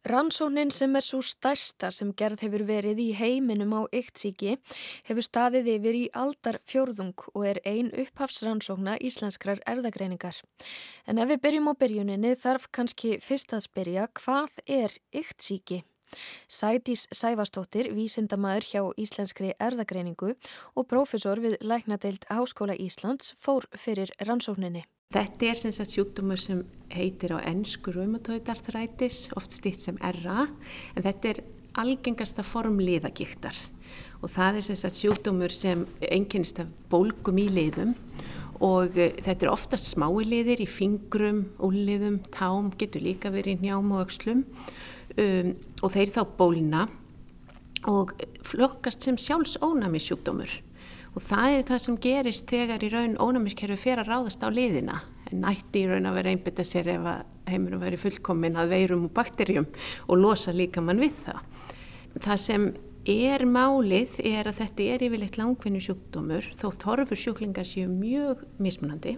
Rannsóknin 0.00 0.70
sem 0.72 0.96
er 0.96 1.04
svo 1.04 1.18
stærsta 1.20 1.90
sem 1.92 2.14
gerð 2.16 2.40
hefur 2.46 2.62
verið 2.64 3.02
í 3.04 3.08
heiminum 3.18 3.74
á 3.76 3.84
yktsíki 3.92 4.54
hefur 5.04 5.24
staðið 5.26 5.66
yfir 5.74 5.98
í 5.98 6.06
aldar 6.16 6.56
fjórðung 6.64 7.26
og 7.34 7.44
er 7.44 7.60
ein 7.68 7.90
upphafsrannsókna 7.92 8.94
íslenskrar 8.96 9.60
erðagreiningar. 9.68 10.38
En 11.04 11.20
ef 11.20 11.28
við 11.28 11.42
byrjum 11.44 11.68
á 11.68 11.74
byrjuninni 11.82 12.32
þarf 12.40 12.70
kannski 12.72 13.18
fyrst 13.20 13.52
að 13.52 13.66
spyrja 13.66 14.06
hvað 14.22 14.56
er 14.64 14.96
yktsíki? 15.12 15.82
Sætís 16.48 17.04
Sæfastóttir, 17.12 17.90
vísindamæður 17.92 18.68
hjá 18.70 18.82
Íslenskri 19.04 19.52
erðagreiningu 19.60 20.32
og 20.32 20.88
profesor 20.88 21.44
við 21.44 21.58
Læknadeild 21.60 22.24
Háskóla 22.32 22.74
Íslands 22.74 23.34
fór 23.36 23.68
fyrir 23.76 24.16
rannsókninni. 24.24 24.86
Þetta 25.10 25.46
er 25.50 25.56
sem 25.58 25.72
sagt 25.74 25.90
sjúkdómur 25.90 26.38
sem 26.38 26.60
heitir 26.94 27.32
á 27.34 27.42
ennsku 27.42 27.90
rheumatoidarthritis, 27.90 29.32
oft 29.34 29.56
stýtt 29.56 29.82
sem 29.82 29.96
RA, 29.98 30.44
en 30.94 31.02
þetta 31.02 31.32
er 31.32 31.40
algengasta 31.82 32.44
form 32.46 32.78
liðagíktar 32.78 33.58
og 34.20 34.30
það 34.30 34.60
er 34.60 34.66
sem 34.68 34.78
sagt 34.78 35.00
sjúkdómur 35.00 35.50
sem 35.50 35.82
enginnist 35.98 36.62
af 36.62 36.70
bólgum 36.94 37.42
í 37.42 37.48
liðum 37.50 37.96
og 38.62 38.94
eh, 39.02 39.18
þetta 39.18 39.48
er 39.48 39.52
oftast 39.56 39.90
smái 39.96 40.28
liðir 40.30 40.62
í 40.62 40.70
fingrum, 40.70 41.42
úrliðum, 41.58 42.22
tám, 42.30 42.70
getur 42.78 43.02
líka 43.02 43.34
verið 43.34 43.58
í 43.58 43.66
njám 43.66 43.90
og 43.90 44.04
aukslum 44.04 44.46
um, 44.46 45.54
og 45.82 45.94
þeir 45.96 46.14
þá 46.20 46.22
bólina 46.38 46.86
og 47.90 48.14
flokkast 48.46 49.10
sem 49.10 49.18
sjálfsónami 49.18 50.06
sjúkdómur 50.06 50.60
og 51.14 51.24
það 51.26 51.56
er 51.56 51.64
það 51.70 51.82
sem 51.84 51.96
gerist 52.04 52.50
þegar 52.50 52.84
í 52.86 52.90
raun 52.92 53.16
ónæmiskerfi 53.20 53.78
fer 53.80 54.02
að 54.02 54.12
ráðast 54.12 54.44
á 54.46 54.48
liðina 54.52 55.00
en 55.30 55.42
nætti 55.44 55.84
í 55.84 55.88
raun 55.90 56.08
að 56.10 56.20
vera 56.20 56.34
einbita 56.34 56.66
sér 56.66 56.92
ef 56.94 57.08
að 57.12 57.24
heiminum 57.50 57.82
veri 57.82 57.98
fullkomin 57.98 58.58
að 58.60 58.76
veirum 58.76 59.08
og 59.08 59.14
bakterjum 59.16 59.66
og 60.06 60.20
losa 60.20 60.54
líka 60.54 60.82
mann 60.84 61.02
við 61.02 61.16
það. 61.24 61.42
Það 62.20 62.40
sem 62.44 62.70
er 63.10 63.44
málið 63.48 64.18
er 64.28 64.50
að 64.50 64.60
þetta 64.60 64.86
er 64.94 65.04
yfirleitt 65.06 65.38
langvinni 65.40 65.80
sjúkdómur 65.82 66.50
þótt 66.60 66.84
horfur 66.86 67.18
sjúklingar 67.18 67.66
séu 67.66 67.88
mjög 67.88 68.44
mismunandi 68.60 69.16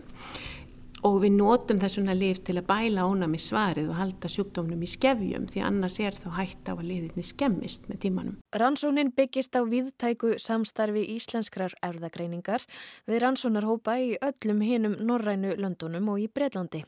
og 1.07 1.19
við 1.25 1.35
notum 1.37 1.81
þessuna 1.83 2.15
lif 2.17 2.41
til 2.47 2.57
að 2.61 2.69
bæla 2.69 3.07
ónami 3.11 3.41
svarið 3.43 3.91
og 3.91 3.99
halda 3.99 4.31
sjúkdómnum 4.31 4.83
í 4.87 4.91
skefjum 4.91 5.49
því 5.51 5.65
annars 5.67 5.99
er 6.03 6.17
þá 6.17 6.29
hægt 6.38 6.71
á 6.71 6.75
að 6.75 6.85
liðinni 6.88 7.25
skemmist 7.27 7.88
með 7.91 8.03
tímanum. 8.07 8.37
Rannsónin 8.55 9.12
byggist 9.17 9.59
á 9.59 9.62
viðtæku 9.67 10.37
samstarfi 10.43 11.05
íslenskrar 11.17 11.75
erðagreiningar 11.83 12.67
við 13.11 13.23
rannsónarhópa 13.27 13.99
í 13.99 14.15
öllum 14.23 14.62
hinum 14.62 14.99
norrænu 15.03 15.57
löndunum 15.59 16.12
og 16.15 16.23
í 16.23 16.29
Breitlandi. 16.31 16.85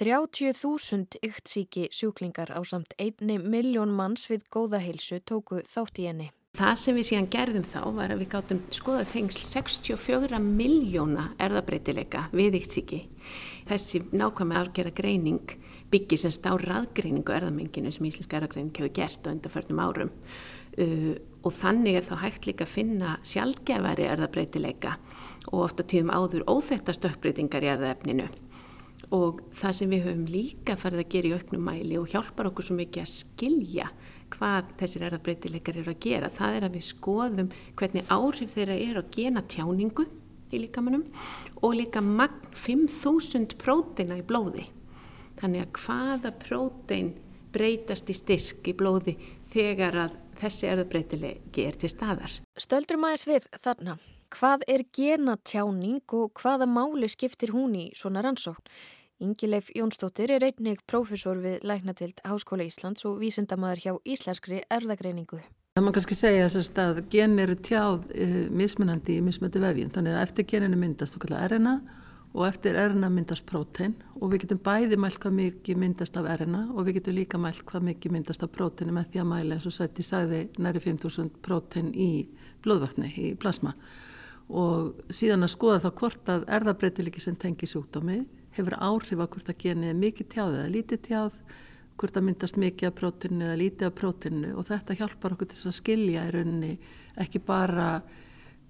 30.000 0.00 1.18
yktsíki 1.26 1.88
sjúklingar 1.92 2.50
á 2.54 2.60
samt 2.64 2.94
einni 2.98 3.38
miljón 3.38 3.92
manns 3.92 4.30
við 4.30 4.46
góða 4.50 4.80
heilsu 4.80 5.20
tóku 5.20 5.60
þátt 5.66 6.00
í 6.00 6.06
henni. 6.08 6.30
Það 6.58 6.78
sem 6.82 6.96
við 6.98 7.06
síðan 7.06 7.26
gerðum 7.30 7.64
þá 7.70 7.80
var 7.94 8.10
að 8.10 8.20
við 8.24 8.28
gáttum 8.32 8.60
skoða 8.74 9.04
tengsl 9.12 9.44
64 9.46 10.40
miljóna 10.42 11.28
erðabreitileika 11.38 12.24
við 12.34 12.58
yktsíki. 12.58 12.98
Þessi 13.68 14.00
nákvæmi 14.10 14.56
afgerða 14.58 14.92
greining 14.98 15.54
byggir 15.94 16.18
semst 16.24 16.48
á 16.50 16.58
raðgreiningu 16.58 17.36
erðamenginu 17.36 17.94
sem 17.94 18.10
Íslenska 18.10 18.40
erðagreining 18.40 18.74
hefur 18.74 18.92
gert 18.98 19.30
á 19.30 19.32
undarförnum 19.32 19.82
árum 19.84 20.10
uh, 20.10 21.14
og 21.46 21.54
þannig 21.54 22.00
er 22.00 22.10
þá 22.10 22.14
hægt 22.26 22.50
líka 22.50 22.66
að 22.66 22.74
finna 22.74 23.16
sjálfgefari 23.30 24.10
erðabreitileika 24.10 24.98
og 25.52 25.68
ofta 25.68 25.86
tíðum 25.86 26.10
áður 26.10 26.48
óþetta 26.50 26.98
stökkbreytingar 26.98 27.62
í 27.62 27.74
erðaefninu 27.76 28.26
og 29.14 29.44
það 29.54 29.76
sem 29.78 29.94
við 29.94 30.08
höfum 30.08 30.26
líka 30.34 30.76
farið 30.78 31.04
að 31.04 31.12
gera 31.14 31.30
í 31.30 31.36
auknum 31.38 31.68
mæli 31.70 31.98
og 31.98 32.10
hjálpar 32.10 32.50
okkur 32.50 32.68
svo 32.68 32.82
mikið 32.82 33.06
að 33.06 33.14
skilja 33.14 33.92
hvað 34.34 34.72
þessir 34.80 35.06
erðabreitileikar 35.08 35.80
eru 35.80 35.94
að 35.94 36.02
gera. 36.06 36.30
Það 36.32 36.56
er 36.56 36.66
að 36.66 36.76
við 36.78 36.86
skoðum 36.88 37.52
hvernig 37.78 38.12
áhrif 38.12 38.54
þeirra 38.56 38.76
er 38.76 39.00
að 39.00 39.10
gena 39.16 39.44
tjáningu 39.50 40.06
í 40.50 40.60
líkamannum 40.64 41.06
og 41.62 41.74
líka 41.78 42.02
magn 42.04 42.54
5.000 42.54 43.58
próteina 43.60 44.18
í 44.18 44.26
blóði. 44.26 44.66
Þannig 45.40 45.66
að 45.66 45.76
hvaða 45.80 46.32
prótein 46.42 47.12
breytast 47.54 48.10
í 48.10 48.16
styrk 48.16 48.70
í 48.70 48.76
blóði 48.76 49.16
þegar 49.50 49.98
að 50.06 50.16
þessi 50.40 50.70
erðabreitileiki 50.70 51.66
er 51.66 51.76
til 51.80 51.90
staðar. 51.92 52.38
Stöldrum 52.58 53.04
aðeins 53.06 53.26
við 53.28 53.48
þarna. 53.60 53.98
Hvað 54.30 54.62
er 54.70 54.84
genatjáning 54.94 56.14
og 56.14 56.38
hvaða 56.38 56.68
máli 56.70 57.08
skiptir 57.10 57.50
hún 57.54 57.74
í 57.74 57.88
svona 57.98 58.22
rannsókn? 58.22 58.62
Ingileif 59.20 59.66
Jónsdóttir 59.76 60.30
er 60.32 60.44
einnig 60.46 60.78
prófessor 60.88 61.42
við 61.44 61.60
Læknatild 61.68 62.22
Háskóla 62.24 62.64
Íslands 62.64 63.04
og 63.04 63.18
vísindamæður 63.20 63.82
hjá 63.82 63.92
Íslenskri 64.08 64.62
erðagreiningu. 64.72 65.42
Það 65.76 65.84
má 65.84 65.90
kannski 65.92 66.16
segja 66.16 66.46
að 66.80 67.02
gen 67.12 67.36
eru 67.42 67.56
tjáð 67.60 68.06
e, 68.16 68.28
mismunandi 68.48 69.18
í 69.20 69.26
mismunandi 69.26 69.60
vefjum. 69.60 69.90
Þannig 69.92 70.16
að 70.16 70.24
eftir 70.24 70.48
geninu 70.54 70.80
myndast 70.80 71.20
RNA 71.20 71.74
og 72.32 72.46
eftir 72.48 72.80
RNA 72.80 73.12
myndast 73.12 73.44
prótein. 73.44 73.98
Og 74.16 74.32
við 74.32 74.46
getum 74.46 74.64
bæði 74.64 74.96
mælt 74.96 75.20
hvað 75.20 75.36
mikið 75.42 75.84
myndast 75.84 76.16
af 76.16 76.32
RNA 76.40 76.64
og 76.72 76.88
við 76.88 77.02
getum 77.02 77.18
líka 77.20 77.44
mælt 77.44 77.62
hvað 77.68 77.86
mikið 77.92 78.16
myndast 78.16 78.48
af 78.48 78.56
próteinu 78.56 78.96
með 78.96 79.12
því 79.12 79.20
að 79.20 79.30
mæla 79.36 79.60
eins 79.60 79.68
og 79.68 79.76
sætti 79.76 80.10
sæði 80.14 80.46
næri 80.56 80.80
5.000 80.88 81.44
prótein 81.44 81.92
í 81.92 82.10
blóðvökni, 82.64 83.12
í 83.20 83.36
plasma. 83.36 83.76
Og 84.48 84.96
síðan 85.12 85.44
að 85.44 85.58
skoða 85.58 85.84
þá 85.84 85.90
hvort 86.00 86.36
að 86.40 86.52
erðabreitiliki 86.56 87.20
sem 87.20 87.36
tengi 87.36 87.68
sjúkdómi 87.68 88.22
hefur 88.56 88.76
áhrif 88.78 89.20
á 89.22 89.26
hvort 89.26 89.50
að 89.50 89.60
genið 89.64 89.92
er 89.92 89.98
mikið 90.00 90.30
tjáð 90.34 90.56
eða 90.58 90.72
lítið 90.74 91.02
tjáð, 91.06 91.36
hvort 92.00 92.16
að 92.16 92.26
myndast 92.26 92.58
mikið 92.60 92.88
af 92.88 92.96
prótinu 92.98 93.46
eða 93.46 93.60
lítið 93.60 93.88
af 93.88 93.96
prótinu 94.00 94.52
og 94.56 94.68
þetta 94.70 94.96
hjálpar 95.00 95.36
okkur 95.36 95.50
til 95.50 95.60
að 95.70 95.76
skilja 95.78 96.26
í 96.26 96.34
rauninni 96.34 96.72
ekki 97.20 97.42
bara 97.44 97.88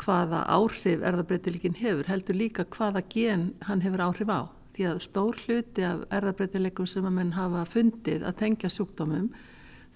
hvaða 0.01 0.47
áhrif 0.49 1.05
erðabreitileikin 1.05 1.77
hefur, 1.81 2.09
heldur 2.09 2.39
líka 2.39 2.65
hvaða 2.73 3.05
gen 3.13 3.51
hann 3.69 3.85
hefur 3.85 4.07
áhrif 4.09 4.33
á. 4.33 4.41
Því 4.75 4.87
að 4.89 5.03
stór 5.05 5.39
hluti 5.45 5.85
af 5.85 6.07
erðabreitileikum 6.15 6.89
sem 6.89 7.07
að 7.07 7.17
menn 7.19 7.35
hafa 7.37 7.67
fundið 7.69 8.25
að 8.25 8.39
tengja 8.41 8.71
sjúkdómum, 8.73 9.29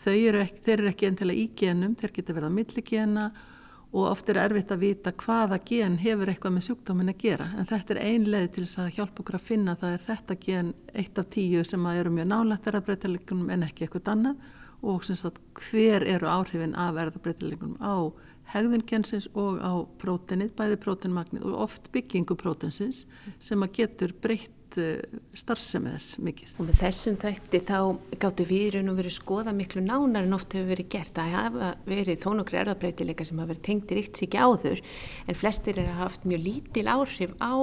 þau 0.04 0.14
eru 0.14 0.42
ekki, 0.42 0.64
eru 0.74 0.90
ekki 0.90 1.08
enn 1.08 1.18
til 1.18 1.30
að 1.30 1.40
í 1.40 1.46
genum, 1.56 1.94
þeir 1.96 2.14
geta 2.18 2.36
verið 2.36 2.52
á 2.52 2.56
milligena 2.58 3.26
og 3.30 3.53
oft 4.02 4.30
er 4.32 4.40
erfitt 4.42 4.72
að 4.74 4.82
vita 4.82 5.12
hvaða 5.22 5.60
gen 5.68 6.00
hefur 6.02 6.30
eitthvað 6.32 6.56
með 6.56 6.66
sjúkdómin 6.66 7.12
að 7.12 7.20
gera. 7.22 7.46
En 7.58 7.68
þetta 7.70 7.94
er 7.94 8.00
ein 8.02 8.26
leið 8.26 8.48
til 8.56 8.64
þess 8.64 8.80
að 8.82 8.92
hjálpa 8.96 9.22
okkur 9.22 9.38
að 9.38 9.48
finna 9.50 9.76
það 9.78 9.94
er 9.94 10.04
þetta 10.08 10.36
gen 10.42 10.74
eitt 10.94 11.20
af 11.20 11.30
tíu 11.36 11.62
sem 11.68 11.86
eru 11.92 12.12
mjög 12.14 12.30
nálægt 12.32 12.66
erðabreitalikunum 12.70 13.52
en 13.54 13.66
ekki 13.68 13.86
eitthvað 13.86 14.12
annað. 14.16 14.52
Og 14.84 15.06
sagt, 15.06 15.38
hver 15.70 16.04
eru 16.04 16.28
áhrifin 16.28 16.74
af 16.76 16.98
erðabreitalikunum 17.04 17.78
á 17.78 18.10
hegðun 18.52 18.84
gensins 18.88 19.28
og 19.32 19.62
á 19.62 19.72
prótenið, 20.02 20.52
bæði 20.58 20.80
prótenmagnið 20.82 21.46
og 21.48 21.62
oft 21.64 21.88
byggingu 21.94 22.36
prótensins 22.38 23.04
sem 23.42 23.62
að 23.64 23.78
getur 23.78 24.12
breytt 24.20 24.53
Eh, 24.80 25.02
starfsemi 25.38 25.92
þess 25.94 26.18
mikið. 26.24 26.52
Og 26.58 26.66
með 26.68 26.80
þessum 26.80 27.16
þætti 27.22 27.60
þá 27.68 27.78
gáttu 28.22 28.46
við 28.48 28.64
í 28.64 28.70
raun 28.74 28.90
og 28.90 28.98
verið 28.98 29.14
skoða 29.16 29.52
miklu 29.54 29.82
nánar 29.84 30.26
en 30.26 30.36
oft 30.36 30.54
hefur 30.56 30.70
verið 30.72 30.88
gert. 30.94 31.12
Það 31.14 31.34
hafa 31.34 31.70
verið 31.86 32.20
þó 32.22 32.28
nokkru 32.38 32.60
erðabreitileika 32.62 33.26
sem 33.28 33.38
hafa 33.38 33.52
verið 33.52 33.64
tengtir 33.68 34.00
ykt 34.02 34.20
sík 34.20 34.34
áður 34.34 34.82
en 35.28 35.38
flestir 35.38 35.78
er 35.78 35.92
að 35.92 36.00
haft 36.00 36.26
mjög 36.26 36.44
lítil 36.48 36.86
áhrif 36.90 37.36
á 37.38 37.54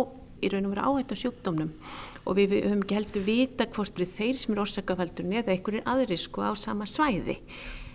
í 0.42 0.52
raun 0.52 0.70
og 0.70 0.74
verið 0.76 0.88
áhætt 0.88 1.14
á 1.14 1.22
sjúkdómnum 1.22 1.72
og 2.22 2.38
við 2.38 2.56
höfum 2.62 2.86
ekki 2.86 3.00
heldur 3.00 3.28
vita 3.28 3.68
hvort 3.76 4.02
við 4.02 4.16
þeir 4.16 4.42
sem 4.42 4.56
er 4.56 4.64
orsakafaldurinn 4.64 5.38
eða 5.42 5.56
einhverjir 5.56 5.88
aðri 5.92 6.20
sko 6.22 6.48
á 6.48 6.52
sama 6.56 6.88
svæði. 6.90 7.42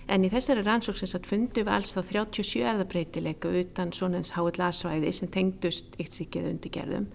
En 0.07 0.23
í 0.23 0.31
þessari 0.31 0.63
rannsóksins 0.63 1.17
að 1.19 1.27
fundum 1.27 1.67
við 1.67 1.73
alls 1.75 1.95
þá 1.97 2.01
37 2.07 2.63
erðabreitileika 2.71 3.51
utan 3.61 3.91
svona 3.95 4.21
eins 4.21 4.31
HLA-svæði 4.37 5.11
sem 5.19 5.31
tengdust 5.35 5.99
yktsíkið 6.03 6.47
undirgerðum 6.53 7.09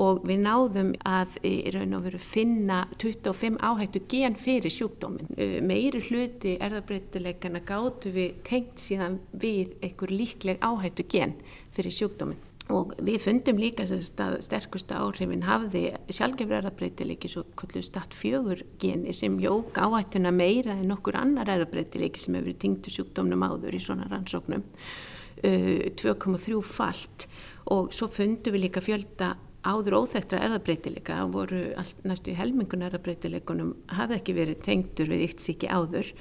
og 0.00 0.22
við 0.24 0.42
náðum 0.46 0.94
að 1.04 1.36
í 1.44 1.54
raun 1.74 1.96
og 1.98 2.06
veru 2.08 2.22
finna 2.24 2.80
25 2.96 3.60
áhættu 3.60 4.04
gen 4.08 4.38
fyrir 4.40 4.72
sjúkdómin. 4.72 5.28
Meiri 5.68 6.00
hluti 6.08 6.56
erðabreitileikana 6.64 7.60
gáttu 7.68 8.14
við 8.16 8.38
tengt 8.48 8.80
síðan 8.80 9.20
við 9.32 9.76
einhver 9.84 10.14
líkleg 10.14 10.64
áhættu 10.64 11.04
gen 11.12 11.36
fyrir 11.76 11.92
sjúkdómin 11.92 12.40
og 12.74 12.94
við 13.02 13.18
fundum 13.24 13.58
líka 13.60 13.84
að 13.84 14.36
sterkustu 14.44 14.96
áhrifin 14.96 15.44
hafði 15.46 15.84
sjálfgefur 16.12 16.58
erðabreitileiki 16.60 17.30
svo 17.30 17.44
kvöldu 17.58 17.82
statt 17.84 18.16
fjögur 18.16 18.62
geni 18.82 19.14
sem 19.16 19.38
jók 19.42 19.78
áhættuna 19.78 20.32
meira 20.34 20.76
en 20.78 20.94
okkur 20.94 21.18
annar 21.20 21.50
erðabreitileiki 21.50 22.22
sem 22.22 22.38
hefur 22.38 22.58
tingtu 22.62 22.92
sjúkdómnum 22.94 23.46
áður 23.46 23.76
í 23.78 23.82
svona 23.84 24.08
rannsóknum. 24.10 24.64
Uh, 25.40 25.88
2,3 25.96 26.58
falt. 26.66 27.28
Og 27.70 27.94
svo 27.94 28.10
fundum 28.12 28.56
við 28.56 28.66
líka 28.66 28.82
fjölda 28.84 29.34
áður 29.66 29.98
óþektra 30.02 30.40
erðabreitileika 30.46 31.18
voru 31.32 31.66
næstu 32.08 32.32
í 32.32 32.38
helmingun 32.38 32.86
erðabreitileikunum 32.86 33.74
hafði 33.92 34.16
ekki 34.20 34.36
verið 34.36 34.62
tengdur 34.64 35.10
við 35.12 35.26
eitt 35.26 35.42
síki 35.44 35.68
áður 35.68 36.14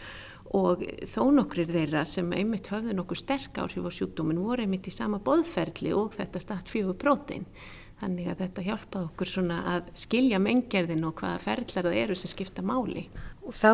og 0.57 0.81
þó 1.05 1.21
nokkur 1.35 1.67
þeirra 1.69 2.05
sem 2.09 2.31
einmitt 2.33 2.71
höfðu 2.71 2.95
nokkur 2.97 3.19
sterk 3.19 3.59
áhrif 3.61 3.85
á 3.85 3.91
sjúkdómin 3.93 4.41
voru 4.41 4.65
einmitt 4.65 4.87
í 4.89 4.93
sama 4.93 5.19
boðferli 5.21 5.93
og 5.93 6.15
þetta 6.17 6.41
start 6.41 6.71
fjögur 6.71 6.97
prótein. 6.97 7.45
Þannig 7.99 8.29
að 8.31 8.41
þetta 8.45 8.63
hjálpaði 8.63 9.07
okkur 9.09 9.29
svona 9.29 9.57
að 9.73 9.91
skilja 9.99 10.39
mengerðin 10.39 11.03
og 11.05 11.19
hvaða 11.19 11.41
ferðlar 11.43 11.89
það 11.89 11.99
eru 11.99 12.15
sem 12.15 12.31
skipta 12.31 12.63
máli. 12.63 13.05
Og 13.43 13.53
þá 13.53 13.71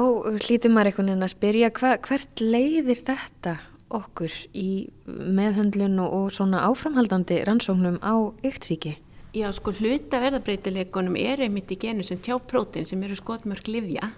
hlýtur 0.47 0.73
maður 0.73 0.91
einhvern 0.91 1.11
veginn 1.11 1.27
að 1.27 1.33
spyrja 1.35 1.71
hva, 1.77 1.91
hvert 2.07 2.41
leiðir 2.41 3.01
þetta 3.05 3.55
okkur 3.95 4.33
í 4.57 4.69
meðhöndlun 5.05 6.01
og 6.01 6.31
svona 6.33 6.65
áframhaldandi 6.65 7.43
rannsóknum 7.45 8.01
á 8.01 8.33
yktriki? 8.43 8.97
Já, 9.35 9.49
sko 9.53 9.73
hluta 9.75 10.19
verðabreitileikunum 10.23 11.17
er 11.19 11.43
einmitt 11.45 11.71
í 11.75 11.77
genu 11.79 12.03
sem 12.07 12.19
tjáprótin 12.23 12.87
sem 12.87 13.01
eru 13.03 13.17
skotmörk 13.19 13.67
livja 13.67 14.09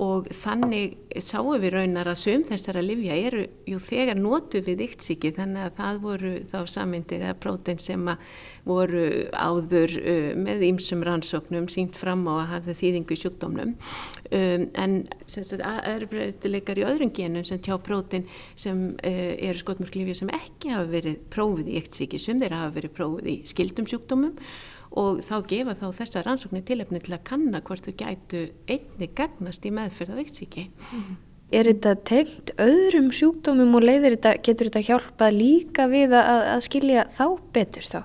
og 0.00 0.30
þannig 0.32 0.94
sáum 1.20 1.58
við 1.60 1.74
raunar 1.74 2.08
að 2.08 2.20
söm 2.22 2.44
þessara 2.48 2.80
livja 2.84 3.16
eru 3.20 3.42
jú 3.68 3.80
þegar 3.84 4.16
notu 4.16 4.62
við 4.64 4.86
yktsíki 4.86 5.32
þannig 5.36 5.66
að 5.66 5.74
það 5.76 6.00
voru 6.04 6.32
þá 6.48 6.58
sammyndir 6.72 7.24
eða 7.26 7.36
prótein 7.42 7.80
sem 7.82 8.08
voru 8.64 9.04
áður 9.36 9.92
uh, 10.00 10.30
með 10.40 10.64
ýmsum 10.70 11.04
rannsóknum 11.04 11.68
sínt 11.72 12.00
fram 12.00 12.24
á 12.32 12.34
að 12.38 12.50
hafa 12.54 12.76
þýðingu 12.80 13.16
í 13.16 13.20
sjúkdómnum. 13.20 13.76
Um, 14.30 14.66
en 14.78 14.96
erbreytileikar 15.90 16.80
í 16.80 16.86
öðrum 16.86 17.12
genum 17.16 17.44
sem 17.44 17.60
tjá 17.60 17.76
prótein 17.82 18.28
sem 18.54 18.90
uh, 18.94 19.32
eru 19.36 19.60
skotmörklifja 19.60 20.20
sem 20.22 20.32
ekki 20.36 20.72
hafa 20.72 20.88
verið 20.96 21.22
prófið 21.32 21.72
í 21.72 21.80
yktsíki 21.82 22.20
sem 22.20 22.40
þeir 22.40 22.56
hafa 22.56 22.76
verið 22.78 22.96
prófið 22.96 23.32
í 23.34 23.40
skildum 23.52 23.88
sjúkdómum 23.90 24.36
og 24.98 25.20
þá 25.22 25.34
gefa 25.50 25.74
þá 25.78 25.86
þessa 26.00 26.22
rannsóknir 26.26 26.64
tilöfni 26.66 27.00
til 27.04 27.14
að 27.14 27.26
kanna 27.30 27.60
hvort 27.66 27.86
þau 27.86 27.94
gætu 28.00 28.44
einni 28.70 29.10
gagnast 29.14 29.66
í 29.66 29.74
meðferð 29.74 30.14
af 30.14 30.20
veiktsíki. 30.22 30.66
Er 31.50 31.66
þetta 31.66 31.96
tengt 32.06 32.52
öðrum 32.62 33.10
sjúkdómum 33.14 33.74
og 33.78 33.86
leiðir 33.86 34.16
þetta, 34.16 34.36
getur 34.46 34.70
þetta 34.70 34.86
hjálpað 34.86 35.36
líka 35.38 35.86
við 35.90 36.14
að, 36.14 36.42
að 36.54 36.64
skilja 36.66 37.06
þá 37.16 37.24
betur 37.54 37.88
þá? 37.90 38.00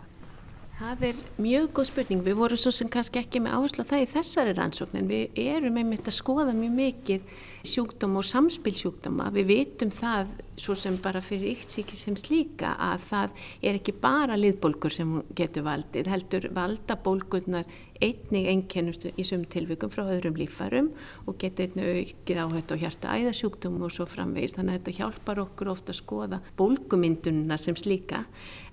Það 0.76 1.04
er 1.08 1.20
mjög 1.40 1.68
góð 1.78 1.86
spurning. 1.88 2.22
Við 2.26 2.36
vorum 2.36 2.60
svo 2.60 2.72
sem 2.76 2.90
kannski 2.92 3.22
ekki 3.22 3.40
með 3.40 3.54
áherslu 3.56 3.84
að 3.86 3.92
það 3.94 4.02
í 4.04 4.08
þessari 4.12 4.56
rannsóknin. 4.58 5.06
Við 5.08 5.38
erum 5.40 5.78
einmitt 5.80 6.10
að 6.12 6.18
skoða 6.18 6.56
mjög 6.58 6.74
mikið 6.76 7.30
sjúkdóma 7.72 8.20
og 8.20 8.28
samspilsjúkdóma. 8.28 9.30
Við 9.38 9.48
vitum 9.54 9.94
það 9.96 10.34
svo 10.60 10.76
sem 10.76 10.98
bara 11.00 11.22
fyrir 11.24 11.54
yktsíki 11.54 11.96
sem 11.96 12.20
slíka 12.20 12.74
að 12.76 13.08
það 13.08 13.40
er 13.62 13.80
ekki 13.80 13.96
bara 14.04 14.36
liðbólkur 14.36 14.92
sem 14.98 15.16
getur 15.40 15.64
valdið. 15.70 16.12
Heldur 16.12 16.50
valda 16.60 17.00
bólkurnar 17.08 17.72
einnig 18.04 18.48
enkennustu 18.52 19.12
í 19.16 19.24
sum 19.28 19.46
tilvikum 19.52 19.92
frá 19.94 20.04
öðrum 20.04 20.36
lífarum 20.40 20.90
og 21.26 21.38
geta 21.40 21.64
einnig 21.64 22.12
aukið 22.12 22.42
áhætt 22.44 22.74
á 22.74 22.82
hjarta 22.82 23.14
æðasjúkdum 23.16 23.78
og 23.86 23.94
svo 23.96 24.08
framvegist 24.10 24.60
þannig 24.60 24.76
að 24.76 24.80
þetta 24.80 24.96
hjálpar 25.00 25.42
okkur 25.46 25.72
ofta 25.72 25.94
að 25.94 26.00
skoða 26.02 26.42
bólkumyndununa 26.60 27.58
sem 27.62 27.78
slíka. 27.80 28.26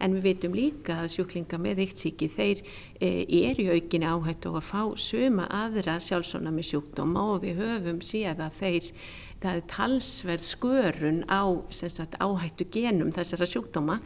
En 0.03 0.17
við 0.17 0.29
veitum 0.29 0.57
líka 0.59 0.99
að 1.03 1.13
sjúklinga 1.17 1.61
með 1.63 1.85
eittsíki 1.87 2.31
þeir 2.33 2.63
e, 2.99 3.11
er 3.43 3.63
í 3.63 3.69
aukinni 3.71 4.11
áhætt 4.11 4.49
og 4.51 4.59
að 4.59 4.71
fá 4.73 4.83
suma 4.99 5.47
aðra 5.51 5.99
sjálfsóna 6.03 6.55
með 6.55 6.73
sjúkdóma 6.73 7.29
og 7.35 7.45
við 7.47 7.63
höfum 7.63 8.03
síðan 8.03 8.43
að 8.49 8.59
þeir 8.59 8.91
það 9.43 9.59
er 9.59 9.65
talsverð 9.71 10.45
skörun 10.47 11.19
á 11.27 11.43
sagt, 11.75 12.15
áhættu 12.23 12.67
genum 12.73 13.11
þessara 13.15 13.49
sjúkdóma. 13.51 13.99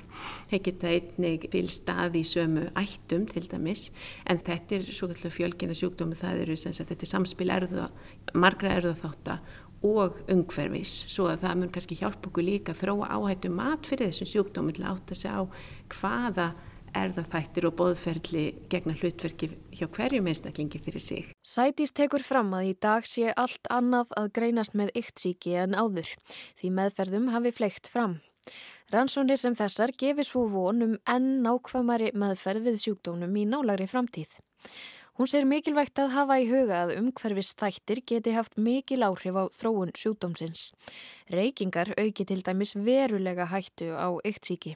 Þeir 0.50 0.62
geta 0.68 0.92
einnig 0.92 1.46
fylg 1.52 1.74
stað 1.74 2.18
í 2.20 2.24
sömu 2.26 2.66
ættum 2.78 3.26
til 3.30 3.44
dæmis. 3.50 3.90
En 4.24 4.40
þetta 4.40 4.78
er 4.78 4.88
svo 4.90 5.10
fjölgina 5.12 5.76
sjúkdómi 5.76 6.18
það 6.18 6.42
eru 6.46 6.58
sagt, 6.60 6.88
þetta 6.88 7.06
er 7.06 7.12
samspil 7.12 7.52
erða, 7.52 7.90
margra 8.34 8.74
erðaþátta 8.80 9.40
og 9.86 10.22
ungferfis 10.32 11.02
svo 11.12 11.28
að 11.30 11.42
það 11.44 11.58
mun 11.60 11.74
kannski 11.74 11.98
hjálpa 12.00 12.30
okkur 12.30 12.46
líka 12.46 12.72
að 12.72 12.80
þróa 12.80 13.10
áhættu 13.12 13.50
mat 13.52 13.86
fyrir 13.86 14.10
þessum 14.10 14.30
sjúkdómi 14.32 14.76
til 14.76 14.86
að 14.86 14.94
átta 14.94 15.18
sig 15.18 15.30
á 15.36 15.42
hvaða 15.92 16.48
erðaþættir 16.94 17.66
og 17.68 17.76
boðferðli 17.80 18.44
gegna 18.72 18.94
hlutverki 18.98 19.50
hjá 19.74 19.86
hverjum 19.88 20.30
einstaklingi 20.30 20.80
fyrir 20.84 21.02
sig. 21.02 21.32
Sætís 21.42 21.94
tekur 21.96 22.24
fram 22.24 22.54
að 22.56 22.70
í 22.70 22.76
dag 22.86 23.08
sé 23.08 23.32
allt 23.34 23.70
annað 23.72 24.14
að 24.20 24.32
greinast 24.38 24.76
með 24.78 24.94
yktsíki 25.02 25.56
en 25.64 25.74
áður, 25.74 26.12
því 26.60 26.72
meðferðum 26.78 27.30
hafi 27.34 27.54
fleikt 27.56 27.90
fram. 27.92 28.20
Rannsónir 28.94 29.40
sem 29.40 29.54
þessar 29.58 29.90
gefi 29.98 30.22
svo 30.22 30.44
vonum 30.50 30.94
enn 31.10 31.40
nákvæmari 31.42 32.12
meðferð 32.14 32.68
við 32.68 32.82
sjúkdónum 32.84 33.34
í 33.34 33.42
nálagri 33.50 33.88
framtíð. 33.90 34.36
Hún 35.16 35.24
sér 35.24 35.46
mikilvægt 35.48 35.96
að 35.96 36.10
hafa 36.12 36.36
í 36.42 36.42
huga 36.50 36.82
að 36.84 36.90
umhverfis 36.98 37.54
þættir 37.56 38.02
geti 38.04 38.34
haft 38.36 38.58
mikil 38.60 38.98
áhrif 39.00 39.32
á 39.32 39.48
þróun 39.48 39.94
sjúkdómsins. 39.96 40.74
Reykingar 41.32 41.94
auki 41.96 42.26
til 42.28 42.42
dæmis 42.44 42.74
verulega 42.76 43.46
hættu 43.48 43.94
á 43.96 44.12
yktsíki 44.28 44.74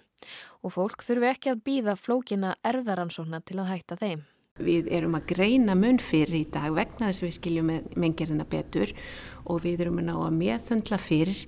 og 0.64 0.72
fólk 0.72 1.05
þurfi 1.05 1.29
ekki 1.29 1.50
að 1.53 1.61
býða 1.66 1.94
flókina 2.00 2.55
erðaransóna 2.64 3.42
til 3.44 3.59
að 3.61 3.68
hætta 3.74 3.98
þeim. 4.00 4.22
Við 4.57 4.88
erum 4.88 5.18
að 5.18 5.26
greina 5.35 5.76
munn 5.76 6.00
fyrir 6.00 6.38
í 6.38 6.46
dag 6.48 6.72
vegna 6.72 7.11
þess 7.11 7.20
að 7.20 7.26
við 7.26 7.37
skiljum 7.37 7.72
mengerina 8.00 8.46
betur 8.48 8.94
og 9.44 9.61
við 9.66 9.85
erum 9.85 10.00
að 10.00 10.09
ná 10.09 10.14
að 10.22 10.38
meðþöndla 10.38 11.00
fyrir 11.05 11.42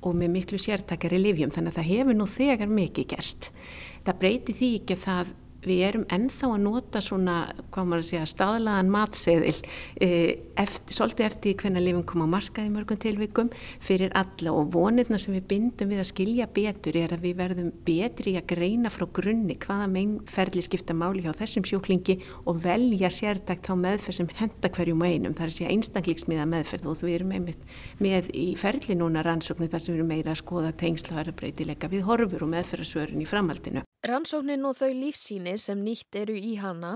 og 0.00 0.16
með 0.16 0.32
miklu 0.38 0.62
sértakari 0.62 1.20
livjum 1.20 1.52
þannig 1.52 1.76
að 1.76 1.82
það 1.82 1.90
hefur 1.92 2.16
nú 2.16 2.30
þegar 2.32 2.72
mikið 2.80 3.10
gerst. 3.12 3.50
Það 4.08 4.18
breyti 4.24 4.56
því 4.56 4.70
ekki 4.80 4.96
að 4.96 5.04
það 5.04 5.36
við 5.68 5.82
erum 5.88 6.04
ennþá 6.12 6.50
að 6.54 6.62
nota 6.64 7.02
svona, 7.04 7.36
hvað 7.74 7.90
maður 7.90 8.04
að 8.04 8.10
segja, 8.10 8.30
staðlaðan 8.32 8.92
matseðil 8.92 9.56
e, 10.00 10.08
eftir, 10.58 10.96
svolítið 10.96 11.28
eftir 11.28 11.56
hvernig 11.62 11.84
lifum 11.84 12.04
koma 12.08 12.28
á 12.28 12.34
markaði 12.36 12.72
mörgum 12.74 13.00
tilvikum 13.02 13.52
fyrir 13.84 14.14
alla. 14.18 14.54
Og 14.54 14.72
vonirna 14.74 15.20
sem 15.20 15.36
við 15.36 15.48
bindum 15.52 15.92
við 15.92 16.02
að 16.02 16.10
skilja 16.10 16.48
betur 16.54 16.98
er 16.98 17.14
að 17.16 17.26
við 17.26 17.34
verðum 17.42 17.70
betri 17.86 18.36
að 18.38 18.48
greina 18.54 18.92
frá 18.92 19.06
grunni 19.18 19.58
hvaða 19.62 19.90
mennferðli 19.92 20.64
skipta 20.66 20.96
máli 20.96 21.24
hjá 21.26 21.32
þessum 21.38 21.66
sjóklingi 21.68 22.18
og 22.44 22.62
velja 22.64 23.10
sértakt 23.12 23.68
á 23.68 23.74
meðferð 23.78 24.20
sem 24.20 24.32
henda 24.38 24.72
hverjum 24.72 25.04
einum, 25.04 25.34
það 25.34 25.44
er 25.44 25.52
að 25.52 25.58
segja 25.58 25.74
einstaklingsmiða 25.74 26.48
meðferð. 26.48 26.88
Og 26.88 27.04
við 27.04 27.18
erum 27.20 27.36
einmitt 27.36 27.62
með 28.02 28.32
í 28.36 28.48
ferli 28.58 28.98
núna 28.98 29.24
rannsóknir 29.26 29.72
þar 29.72 29.84
sem 29.84 29.94
við 29.94 30.00
erum 30.00 30.12
meira 30.14 30.34
að 30.34 30.42
skoða 30.42 30.74
tengsla 30.78 31.26
og 31.28 31.36
í. 33.78 33.87
Rannsóknin 34.06 34.62
og 34.62 34.76
þau 34.78 34.92
lífsíni 34.94 35.56
sem 35.58 35.80
nýtt 35.82 36.14
eru 36.20 36.36
í 36.38 36.52
hana 36.62 36.92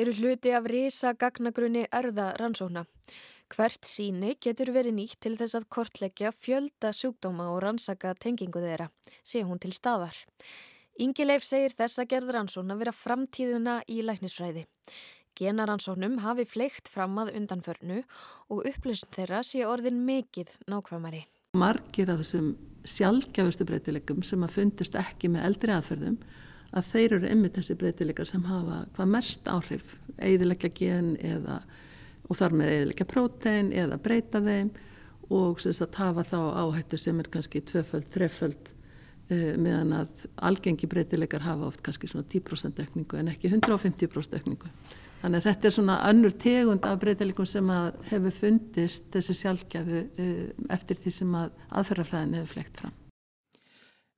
eru 0.00 0.14
hluti 0.16 0.54
af 0.56 0.64
risa 0.72 1.12
gagnagrunni 1.12 1.82
erða 1.92 2.30
rannsókna. 2.40 2.86
Hvert 3.52 3.84
síni 3.84 4.32
getur 4.40 4.72
verið 4.72 4.96
nýtt 4.96 5.18
til 5.20 5.34
þess 5.36 5.58
að 5.58 5.66
kortleggja 5.76 6.32
fjölda 6.32 6.94
sjúkdóma 6.96 7.50
og 7.52 7.60
rannsaka 7.62 8.14
tengingu 8.16 8.62
þeirra, 8.64 8.88
sé 9.20 9.44
hún 9.44 9.60
til 9.60 9.74
staðar. 9.76 10.16
Ingileif 10.96 11.44
segir 11.44 11.76
þess 11.76 12.00
að 12.00 12.08
gerð 12.14 12.32
rannsókna 12.38 12.78
vera 12.80 12.96
framtíðuna 12.96 13.82
í 13.92 14.00
læknisfræði. 14.00 14.64
Genaransóknum 15.36 16.22
hafi 16.24 16.48
fleikt 16.48 16.88
fram 16.88 17.20
að 17.20 17.34
undanförnu 17.36 18.00
og 18.48 18.64
upplýsn 18.64 19.12
þeirra 19.12 19.42
sé 19.44 19.60
orðin 19.68 20.00
mikið 20.08 20.56
nákvæmari. 20.72 21.26
Margir 21.52 22.08
af 22.12 22.24
þessum 22.24 22.54
sjálfgjafustu 22.88 23.68
breytilegum 23.68 24.24
sem 24.24 24.42
að 24.46 24.56
fundust 24.56 24.96
ekki 24.96 25.28
með 25.32 25.50
eldri 25.50 25.76
aðferðum 25.76 26.18
að 26.76 26.90
þeir 26.92 27.16
eru 27.16 27.30
einmitt 27.30 27.56
þessi 27.56 27.76
breytilegar 27.80 28.28
sem 28.28 28.44
hafa 28.46 28.82
hvað 28.96 29.12
mest 29.14 29.48
áhrif, 29.48 29.96
eðilegja 30.20 30.72
gen 30.76 31.14
eða, 31.24 31.60
og 32.28 32.38
þar 32.38 32.56
með 32.60 32.72
eðilegja 32.74 33.08
prótein 33.10 33.72
eða 33.72 34.00
breyta 34.02 34.42
þeim 34.44 34.72
og 35.32 35.60
sem 35.62 35.74
sagt 35.74 35.98
hafa 35.98 36.24
þá 36.26 36.38
áhættu 36.62 36.98
sem 37.00 37.18
er 37.20 37.30
kannski 37.32 37.62
tveföld, 37.66 38.06
þreföld 38.14 38.70
eh, 39.32 39.56
meðan 39.58 39.94
að 40.02 40.26
algengi 40.48 40.88
breytilegar 40.90 41.46
hafa 41.46 41.70
oft 41.70 41.82
kannski 41.86 42.10
svona 42.10 42.28
10% 42.30 42.84
aukningu 42.84 43.18
en 43.18 43.32
ekki 43.32 43.50
150% 43.50 44.38
aukningu. 44.38 44.70
Þannig 45.22 45.40
að 45.40 45.48
þetta 45.48 45.66
er 45.68 45.74
svona 45.74 45.96
önnur 46.10 46.36
tegund 46.38 46.86
af 46.86 47.00
breytilegum 47.02 47.48
sem 47.48 47.72
hefur 48.10 48.36
fundist 48.36 49.08
þessi 49.16 49.40
sjálfgjafu 49.40 50.04
eh, 50.04 50.46
eftir 50.76 51.00
því 51.02 51.16
sem 51.22 51.34
að 51.40 51.66
aðferðarfræðin 51.72 52.38
hefur 52.40 52.54
flekt 52.58 52.84
fram. 52.84 52.94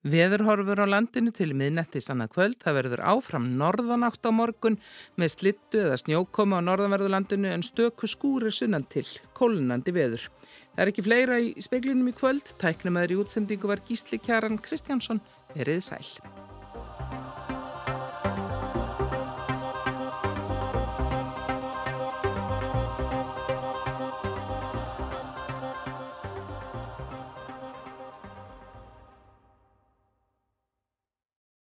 Veðurhorfur 0.07 0.79
á 0.79 0.87
landinu 0.87 1.33
til 1.35 1.51
miðnetti 1.59 1.99
sanna 1.99 2.29
kvöld. 2.31 2.61
Það 2.63 2.77
verður 2.79 3.03
áfram 3.11 3.49
norðanátt 3.59 4.23
á 4.23 4.31
morgun 4.31 4.79
með 5.19 5.33
slittu 5.35 5.83
eða 5.83 5.99
snjókoma 5.99 6.63
á 6.63 6.67
norðanverðulandinu 6.69 7.51
en 7.51 7.67
stöku 7.67 8.07
skúrir 8.07 8.55
sunnan 8.55 8.87
til, 8.87 9.07
kólunandi 9.35 9.95
veður. 9.97 10.29
Það 10.77 10.85
er 10.85 10.93
ekki 10.93 11.07
fleira 11.09 11.41
í 11.43 11.55
speiklinum 11.59 12.13
í 12.13 12.15
kvöld. 12.15 12.55
Tæknum 12.63 13.01
aður 13.01 13.17
í 13.17 13.23
útsendingu 13.25 13.67
var 13.67 13.83
Gísli 13.83 14.23
Kjaran 14.23 14.63
Kristjánsson. 14.63 15.19
Verið 15.57 15.83
sæl. 15.91 16.07